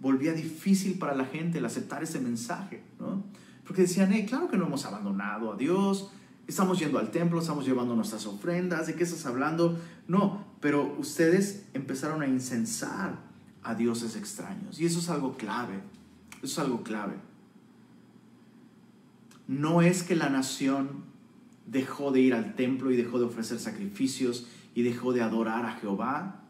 [0.00, 3.22] volvía difícil para la gente el aceptar ese mensaje, ¿no?
[3.64, 6.10] Porque decían, hey, claro que no hemos abandonado a Dios,
[6.46, 9.78] estamos yendo al templo, estamos llevando nuestras ofrendas, ¿de qué estás hablando?
[10.08, 13.18] No, pero ustedes empezaron a incensar
[13.64, 14.80] a dioses extraños.
[14.80, 15.74] Y eso es algo clave,
[16.36, 17.14] eso es algo clave.
[19.48, 21.02] No es que la nación
[21.66, 25.72] dejó de ir al templo y dejó de ofrecer sacrificios y dejó de adorar a
[25.72, 26.44] Jehová.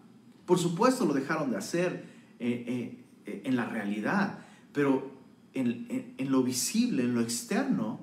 [0.45, 2.05] Por supuesto lo dejaron de hacer
[2.39, 4.41] eh, eh, en la realidad,
[4.75, 5.11] pero
[5.55, 7.99] en, en lo visible, en lo externo,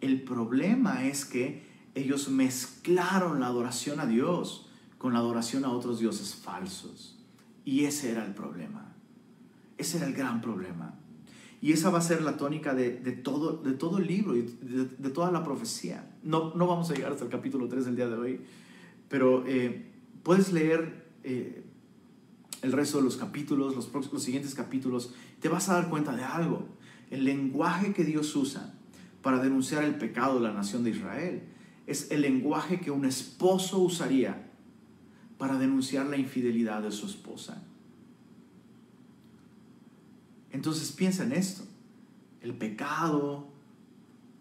[0.00, 1.62] el problema es que
[1.94, 4.65] ellos mezclaron la adoración a Dios
[4.98, 7.18] con la adoración a otros dioses falsos.
[7.64, 8.94] Y ese era el problema.
[9.78, 10.94] Ese era el gran problema.
[11.60, 15.10] Y esa va a ser la tónica de, todo, de todo el libro y de,
[15.10, 16.08] toda la profecía.
[16.22, 18.40] No, no vamos a llegar hasta el capítulo 3 del día de hoy,
[19.08, 19.90] pero eh,
[20.22, 21.64] puedes leer eh,
[22.62, 26.24] el resto de los capítulos, los, los siguientes capítulos, te vas a dar cuenta de
[26.24, 26.68] algo.
[27.10, 28.74] El lenguaje que Dios usa
[29.22, 31.42] para denunciar el pecado de la nación de Israel
[31.86, 34.45] es el lenguaje que un esposo usaría
[35.38, 37.62] para denunciar la infidelidad de su esposa.
[40.50, 41.64] Entonces piensa en esto.
[42.40, 43.48] El pecado,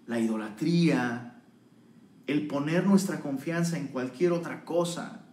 [0.07, 1.41] la idolatría,
[2.27, 5.25] el poner nuestra confianza en cualquier otra cosa,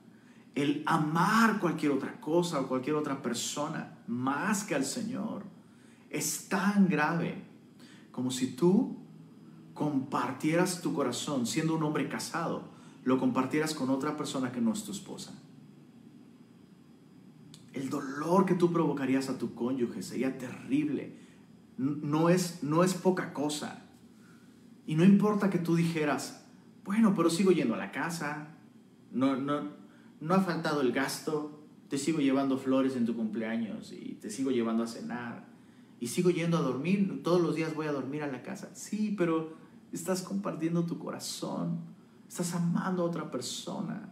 [0.54, 5.44] el amar cualquier otra cosa o cualquier otra persona más que al Señor,
[6.10, 7.42] es tan grave
[8.10, 8.96] como si tú
[9.72, 12.64] compartieras tu corazón siendo un hombre casado,
[13.04, 15.32] lo compartieras con otra persona que no es tu esposa
[17.72, 21.16] el dolor que tú provocarías a tu cónyuge sería terrible.
[21.76, 23.84] No es, no es poca cosa.
[24.86, 26.44] Y no importa que tú dijeras,
[26.84, 28.56] bueno, pero sigo yendo a la casa,
[29.10, 29.70] no, no,
[30.20, 34.50] no ha faltado el gasto, te sigo llevando flores en tu cumpleaños y te sigo
[34.50, 35.52] llevando a cenar
[36.00, 38.74] y sigo yendo a dormir, todos los días voy a dormir a la casa.
[38.74, 39.54] Sí, pero
[39.92, 41.78] estás compartiendo tu corazón,
[42.28, 44.11] estás amando a otra persona.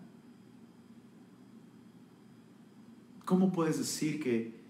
[3.31, 4.61] ¿Cómo puedes decir que,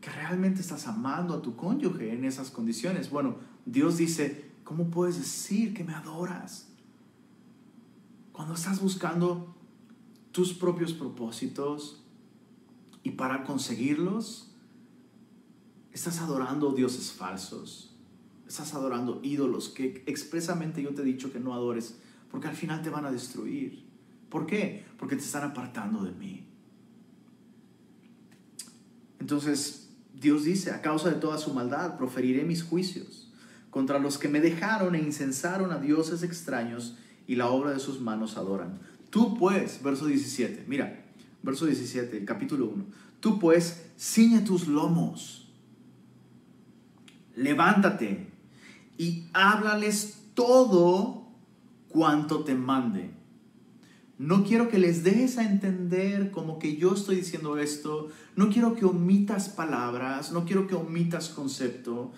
[0.00, 3.10] que realmente estás amando a tu cónyuge en esas condiciones?
[3.10, 6.70] Bueno, Dios dice, ¿cómo puedes decir que me adoras?
[8.32, 9.54] Cuando estás buscando
[10.32, 12.02] tus propios propósitos
[13.02, 14.54] y para conseguirlos,
[15.92, 17.94] estás adorando dioses falsos,
[18.48, 21.98] estás adorando ídolos que expresamente yo te he dicho que no adores,
[22.30, 23.84] porque al final te van a destruir.
[24.30, 24.86] ¿Por qué?
[24.96, 26.45] Porque te están apartando de mí.
[29.20, 29.88] Entonces
[30.18, 33.30] Dios dice, a causa de toda su maldad, proferiré mis juicios.
[33.70, 36.96] Contra los que me dejaron e incensaron a dioses extraños
[37.26, 38.78] y la obra de sus manos adoran.
[39.10, 41.04] Tú pues, verso 17, mira,
[41.42, 42.84] verso 17, el capítulo 1,
[43.20, 45.48] tú pues ciñe tus lomos,
[47.34, 48.30] levántate
[48.98, 51.28] y háblales todo
[51.88, 53.10] cuanto te mande
[54.18, 58.08] no quiero que les dejes a entender como que yo estoy diciendo esto.
[58.34, 60.32] No quiero que omitas palabras.
[60.32, 62.12] No quiero que omitas concepto.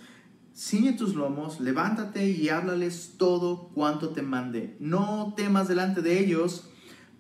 [0.54, 4.76] Ciñe tus lomos, levántate y háblales todo cuanto te mande.
[4.78, 6.70] No temas delante de ellos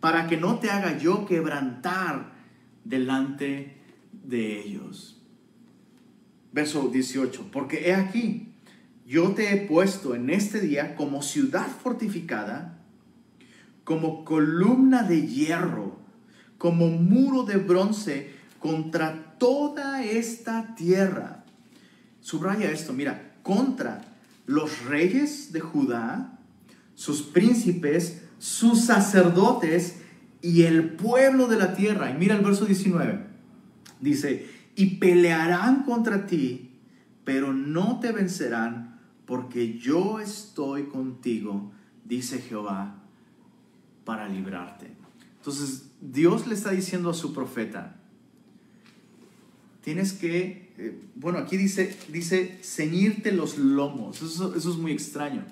[0.00, 2.34] para que no te haga yo quebrantar
[2.84, 3.76] delante
[4.12, 5.20] de ellos.
[6.52, 7.50] Verso 18.
[7.50, 8.54] Porque he aquí,
[9.04, 12.77] yo te he puesto en este día como ciudad fortificada
[13.88, 15.96] como columna de hierro,
[16.58, 21.46] como muro de bronce contra toda esta tierra.
[22.20, 24.04] Subraya esto, mira, contra
[24.44, 26.38] los reyes de Judá,
[26.96, 30.02] sus príncipes, sus sacerdotes
[30.42, 32.10] y el pueblo de la tierra.
[32.10, 33.24] Y mira el verso 19.
[34.02, 36.72] Dice, y pelearán contra ti,
[37.24, 41.72] pero no te vencerán, porque yo estoy contigo,
[42.04, 42.97] dice Jehová,
[44.08, 44.86] para librarte.
[45.36, 48.00] Entonces, Dios le está diciendo a su profeta,
[49.82, 54.22] tienes que, eh, bueno, aquí dice, dice, ceñirte los lomos.
[54.22, 55.44] Eso, es muy extraño.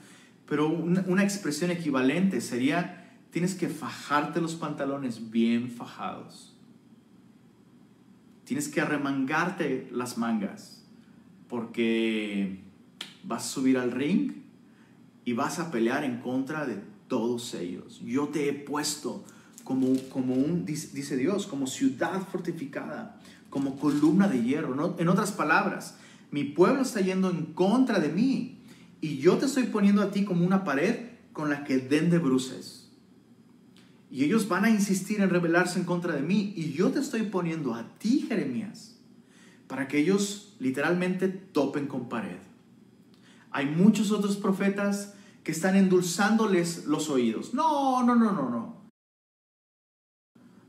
[0.48, 6.56] Pero una, expresión equivalente sería, tienes que fajarte los pantalones bien fajados.
[8.46, 10.82] Tienes que arremangarte las mangas.
[11.50, 12.60] Porque
[13.22, 14.32] vas a subir al ring
[15.26, 18.00] y vas a pelear en contra de todos ellos.
[18.04, 19.24] Yo te he puesto
[19.64, 23.20] como, como un, dice Dios, como ciudad fortificada
[23.56, 24.96] como columna de hierro.
[24.98, 25.96] En otras palabras,
[26.30, 28.58] mi pueblo está yendo en contra de mí
[29.00, 32.18] y yo te estoy poniendo a ti como una pared con la que den de
[32.18, 32.90] bruces.
[34.10, 37.22] Y ellos van a insistir en rebelarse en contra de mí y yo te estoy
[37.22, 38.96] poniendo a ti, Jeremías,
[39.68, 42.38] para que ellos literalmente topen con pared.
[43.50, 45.14] Hay muchos otros profetas
[45.46, 47.54] que están endulzándoles los oídos.
[47.54, 48.90] No, no, no, no, no.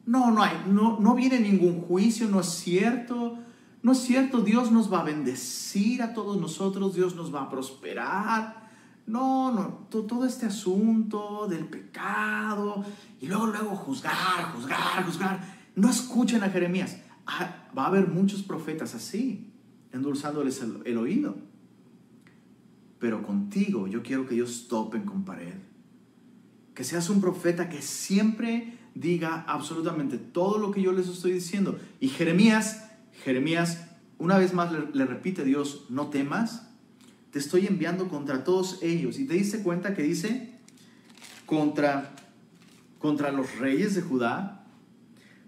[0.05, 3.39] No, no hay, no, no viene ningún juicio, no es cierto.
[3.81, 7.49] No es cierto, Dios nos va a bendecir a todos nosotros, Dios nos va a
[7.49, 8.69] prosperar.
[9.07, 12.85] No, no, todo este asunto del pecado
[13.19, 15.39] y luego, luego juzgar, juzgar, juzgar.
[15.75, 16.97] No escuchen a Jeremías.
[17.25, 19.51] Ah, va a haber muchos profetas así,
[19.91, 21.47] endulzándoles el, el oído.
[22.99, 25.53] Pero contigo yo quiero que ellos topen con pared.
[26.73, 31.79] Que seas un profeta que siempre diga absolutamente todo lo que yo les estoy diciendo.
[31.99, 32.89] Y Jeremías,
[33.23, 33.87] Jeremías,
[34.17, 36.69] una vez más le, repite Dios, no temas,
[37.31, 39.19] te estoy enviando contra todos ellos.
[39.19, 40.59] Y te diste cuenta que dice,
[41.45, 42.15] contra,
[42.99, 44.65] contra los reyes de Judá,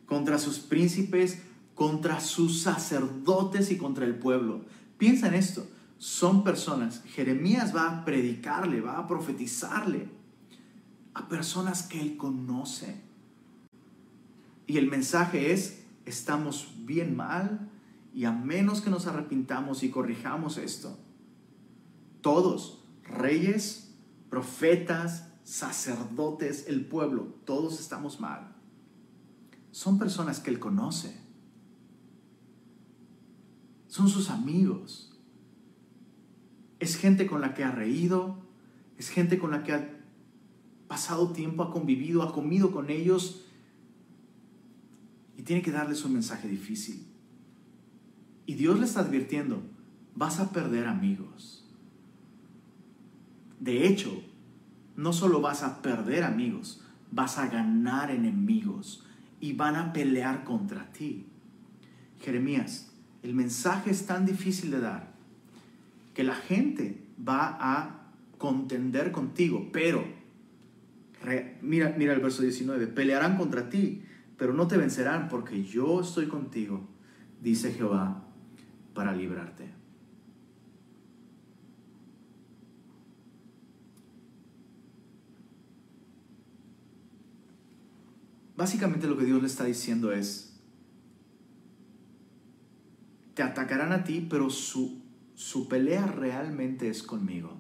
[0.05, 1.41] contra sus príncipes,
[1.73, 4.65] contra sus sacerdotes y contra el pueblo.
[4.97, 5.67] Piensa en esto,
[5.99, 10.09] son personas, Jeremías va a predicarle, va a profetizarle
[11.13, 13.01] a personas que él conoce
[14.65, 17.69] y el mensaje es, estamos bien mal
[18.13, 20.97] y a menos que nos arrepintamos y corrijamos esto,
[22.21, 23.93] todos, reyes,
[24.29, 28.55] profetas, sacerdotes, el pueblo, todos estamos mal.
[29.71, 31.19] Son personas que él conoce.
[33.87, 35.08] Son sus amigos.
[36.79, 38.37] Es gente con la que ha reído,
[38.97, 39.89] es gente con la que ha
[40.87, 43.45] pasado tiempo, ha convivido, ha comido con ellos
[45.37, 47.05] y tiene que darles un mensaje difícil.
[48.45, 49.61] Y Dios le está advirtiendo,
[50.15, 51.65] vas a perder amigos.
[53.59, 54.23] De hecho,
[54.95, 59.05] no solo vas a perder amigos, vas a ganar enemigos
[59.39, 61.25] y van a pelear contra ti.
[62.19, 62.91] Jeremías,
[63.23, 65.08] el mensaje es tan difícil de dar
[66.13, 70.03] que la gente va a contender contigo, pero
[71.61, 74.03] mira, mira el verso 19, pelearán contra ti,
[74.37, 76.87] pero no te vencerán porque yo estoy contigo,
[77.41, 78.23] dice Jehová,
[78.93, 79.79] para librarte.
[88.55, 90.53] Básicamente lo que Dios le está diciendo es,
[93.33, 94.98] te atacarán a ti, pero su,
[95.39, 97.53] su pelea realmente es conmigo.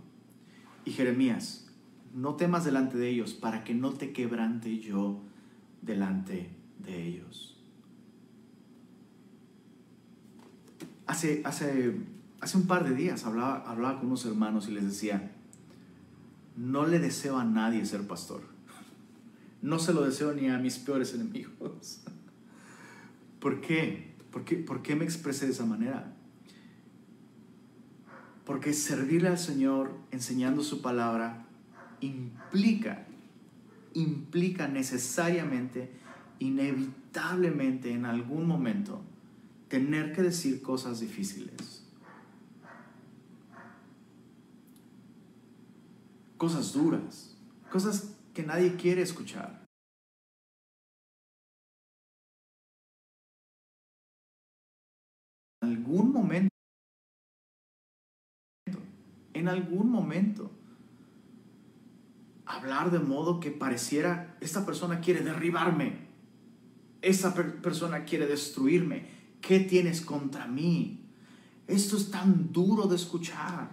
[0.83, 1.71] Y Jeremías,
[2.13, 5.21] no temas delante de ellos para que no te quebrante yo
[5.81, 6.49] delante
[6.79, 7.57] de ellos.
[11.07, 11.95] Hace, hace,
[12.41, 15.31] hace un par de días hablaba, hablaba con unos hermanos y les decía,
[16.57, 18.41] no le deseo a nadie ser pastor.
[19.61, 22.03] No se lo deseo ni a mis peores enemigos.
[23.39, 24.15] ¿Por qué?
[24.31, 26.18] ¿Por qué, ¿Por qué me expresé de esa manera?
[28.49, 31.45] Porque servirle al Señor enseñando su palabra
[32.01, 33.05] implica,
[33.93, 35.91] implica necesariamente
[36.39, 39.03] inevitablemente en algún momento
[39.67, 41.85] tener que decir cosas difíciles.
[46.35, 47.37] Cosas duras,
[47.71, 49.63] cosas que nadie quiere escuchar.
[55.61, 56.58] En algún momento,
[59.39, 60.51] en algún momento,
[62.45, 66.09] hablar de modo que pareciera, esta persona quiere derribarme
[67.01, 69.07] esa persona quiere destruirme.
[69.41, 71.05] ¿Qué tienes contra mí?
[71.67, 73.71] Esto es tan duro de escuchar.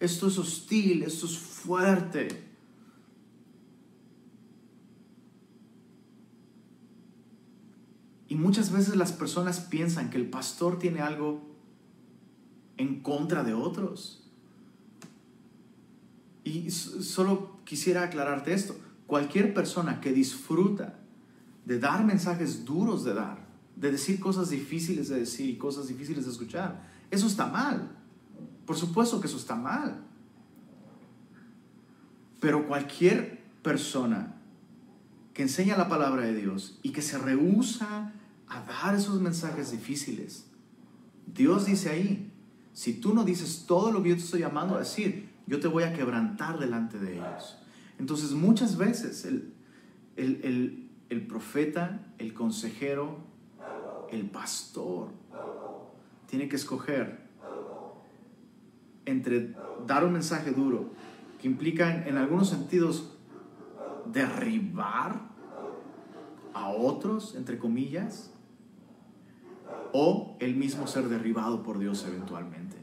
[0.00, 2.28] Esto es hostil, esto es fuerte.
[8.28, 11.40] Y muchas veces las personas piensan que el pastor tiene algo
[12.76, 14.27] en contra de otros.
[16.48, 18.74] Y solo quisiera aclararte esto.
[19.06, 20.98] Cualquier persona que disfruta
[21.64, 23.46] de dar mensajes duros de dar,
[23.76, 27.90] de decir cosas difíciles de decir y cosas difíciles de escuchar, eso está mal.
[28.64, 30.02] Por supuesto que eso está mal.
[32.40, 34.36] Pero cualquier persona
[35.34, 38.12] que enseña la palabra de Dios y que se rehúsa
[38.48, 40.46] a dar esos mensajes difíciles,
[41.26, 42.32] Dios dice ahí,
[42.72, 45.66] si tú no dices todo lo que yo te estoy llamando a decir, yo te
[45.66, 47.58] voy a quebrantar delante de ellos.
[47.98, 49.52] Entonces muchas veces el,
[50.16, 53.18] el, el profeta, el consejero,
[54.10, 55.08] el pastor,
[56.26, 57.26] tiene que escoger
[59.06, 59.54] entre
[59.86, 60.90] dar un mensaje duro,
[61.40, 63.16] que implica en, algunos sentidos
[64.06, 65.28] derribar
[66.52, 68.32] a otros, entre comillas,
[69.92, 72.76] o el mismo ser derribado por Dios eventualmente.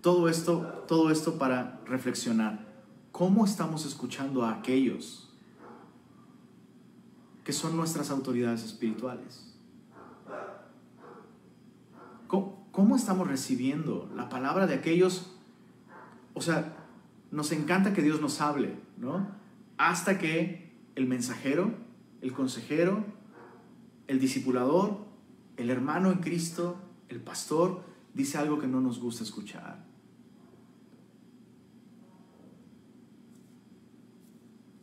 [0.00, 2.66] Todo esto, todo esto para reflexionar,
[3.10, 5.28] ¿cómo estamos escuchando a aquellos
[7.44, 9.48] que son nuestras autoridades espirituales?
[12.28, 15.32] ¿Cómo, estamos recibiendo la palabra de aquellos?
[16.34, 16.76] O sea,
[17.32, 19.26] nos encanta que Dios nos hable, ¿no?
[19.78, 21.74] Hasta que el mensajero,
[22.20, 23.04] el consejero,
[24.06, 24.98] el discipulador,
[25.56, 26.76] el hermano en Cristo,
[27.08, 27.82] el pastor,
[28.14, 29.87] dice algo que no nos gusta escuchar.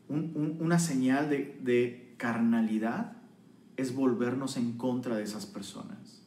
[0.10, 3.18] Una señal de, de carnalidad
[3.78, 6.26] es volvernos en contra de esas personas.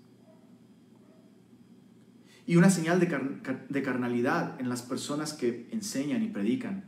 [2.49, 6.87] Y una señal de, carnalidad en las personas que enseñan y predican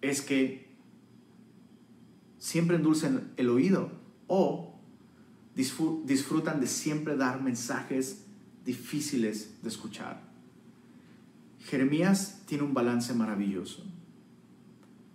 [0.00, 0.70] es que
[2.38, 3.90] siempre endulcen el oído
[4.28, 4.78] o
[5.56, 8.24] disfrutan de siempre dar mensajes
[8.64, 10.22] difíciles de escuchar.
[11.58, 13.84] Jeremías tiene un balance maravilloso,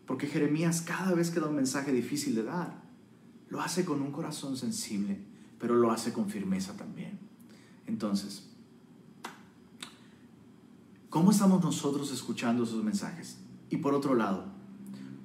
[0.07, 2.81] porque Jeremías cada vez que da un mensaje difícil de dar,
[3.49, 5.19] lo hace con un corazón sensible,
[5.59, 7.19] pero lo hace con firmeza también.
[7.85, 8.47] Entonces,
[11.17, 13.37] ¿Cómo estamos nosotros escuchando esos mensajes?
[13.69, 14.45] Y por otro lado,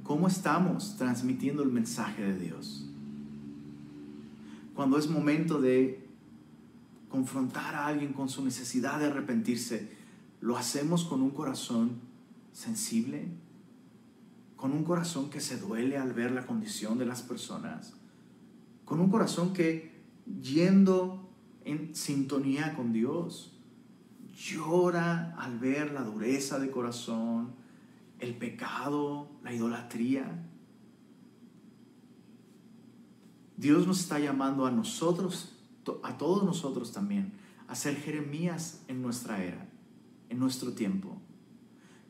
[0.05, 2.87] ¿cómo estamos transmitiendo el mensaje de Dios?
[4.75, 6.09] Cuando es momento de
[7.09, 9.91] confrontar a alguien con su necesidad de arrepentirse,
[10.41, 11.99] ¿lo hacemos con un corazón
[12.53, 13.29] sensible?
[14.63, 17.95] ¿Con un corazón que se duele al ver la condición de las personas?
[18.85, 20.05] ¿Con un corazón que
[20.41, 21.29] yendo
[21.65, 23.59] en sintonía con Dios?
[24.37, 27.57] llora al ver la dureza de corazón,
[28.21, 30.47] el pecado, la idolatría.
[33.57, 35.59] Dios nos está llamando a nosotros,
[36.05, 37.33] a todos nosotros también,
[37.67, 39.69] a ser Jeremías en nuestra era,
[40.29, 41.21] en nuestro tiempo.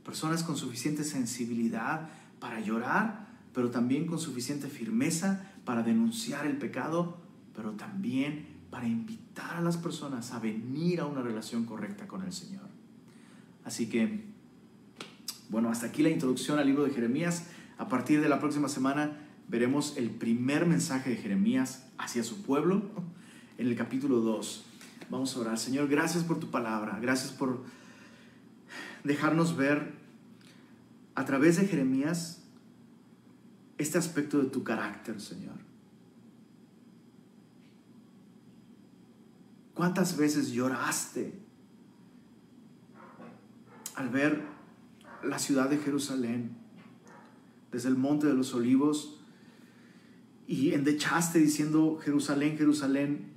[0.05, 2.11] Personas con suficiente sensibilidad
[2.43, 7.19] para llorar, pero también con suficiente firmeza para denunciar el pecado,
[7.55, 12.33] pero también para invitar a las personas a venir a una relación correcta con el
[12.33, 12.65] Señor.
[13.65, 14.25] Así que,
[15.51, 17.47] bueno, hasta aquí la introducción al libro de Jeremías.
[17.79, 22.83] A partir de la próxima semana veremos el primer mensaje de Jeremías hacia su pueblo
[23.57, 24.65] en el capítulo 2.
[25.11, 25.59] Vamos a orar.
[25.59, 26.99] Señor, gracias por tu palabra.
[27.01, 27.63] Gracias por
[29.05, 30.02] dejarnos ver
[31.15, 32.43] a través de Jeremías
[33.79, 35.57] este aspecto de tu carácter, Señor.
[39.75, 41.35] ¿Cuántas veces lloraste
[43.97, 44.43] al ver
[45.25, 46.57] la ciudad de Jerusalén
[47.71, 49.21] desde el monte de los olivos
[50.47, 53.33] y endechaste diciendo Jerusalén, Jerusalén,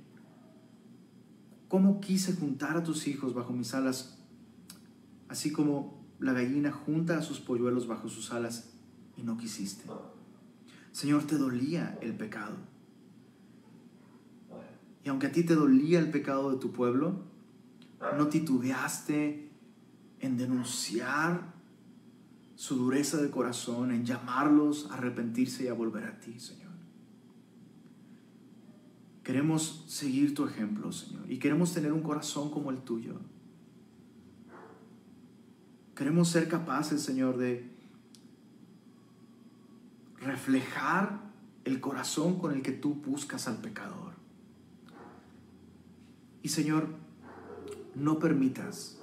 [1.68, 4.18] ¿cómo quise juntar a tus hijos bajo mis alas,
[5.28, 8.72] así como la gallina junta a sus polluelos bajo sus alas
[9.16, 9.84] y no quisiste?
[10.92, 12.56] Señor, te dolía el pecado
[15.06, 17.14] y aunque a ti te dolía el pecado de tu pueblo,
[18.18, 19.48] no titubeaste
[20.18, 21.54] en denunciar
[22.56, 26.72] su dureza de corazón, en llamarlos a arrepentirse y a volver a ti, Señor.
[29.22, 33.20] Queremos seguir tu ejemplo, Señor, y queremos tener un corazón como el tuyo.
[35.96, 37.68] Queremos ser capaces, Señor, de
[40.20, 41.20] reflejar
[41.64, 44.14] el corazón con el que tú buscas al pecador.
[46.42, 46.88] Y Señor,
[47.96, 48.98] no permitas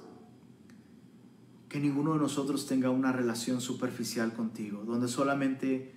[1.68, 5.92] que ninguno de nosotros tenga una relación superficial contigo, donde solamente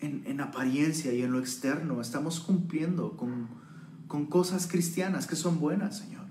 [0.00, 3.48] en, apariencia y en lo externo estamos cumpliendo con,
[4.28, 6.23] cosas cristianas que son buenas, Señor.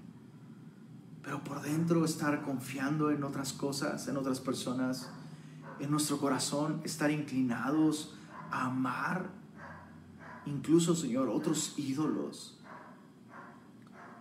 [1.24, 5.09] Pero por dentro estar confiando en otras cosas, en otras personas,
[5.80, 8.15] en nuestro corazón, estar inclinados
[8.51, 9.30] a amar,
[10.45, 12.59] incluso, Señor, otros ídolos.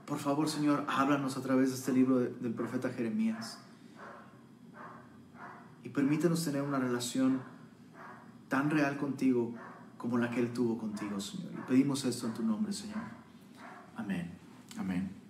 [0.06, 3.58] Por favor, Señor, háblanos a través de este libro del profeta Jeremías.
[5.82, 7.42] Y permítenos tener una relación
[8.48, 9.54] tan real contigo
[9.98, 11.52] como la que Él tuvo contigo, Señor.
[11.52, 13.02] Y pedimos esto en tu nombre, Señor.
[13.96, 14.30] Amén.
[14.76, 15.21] Amén.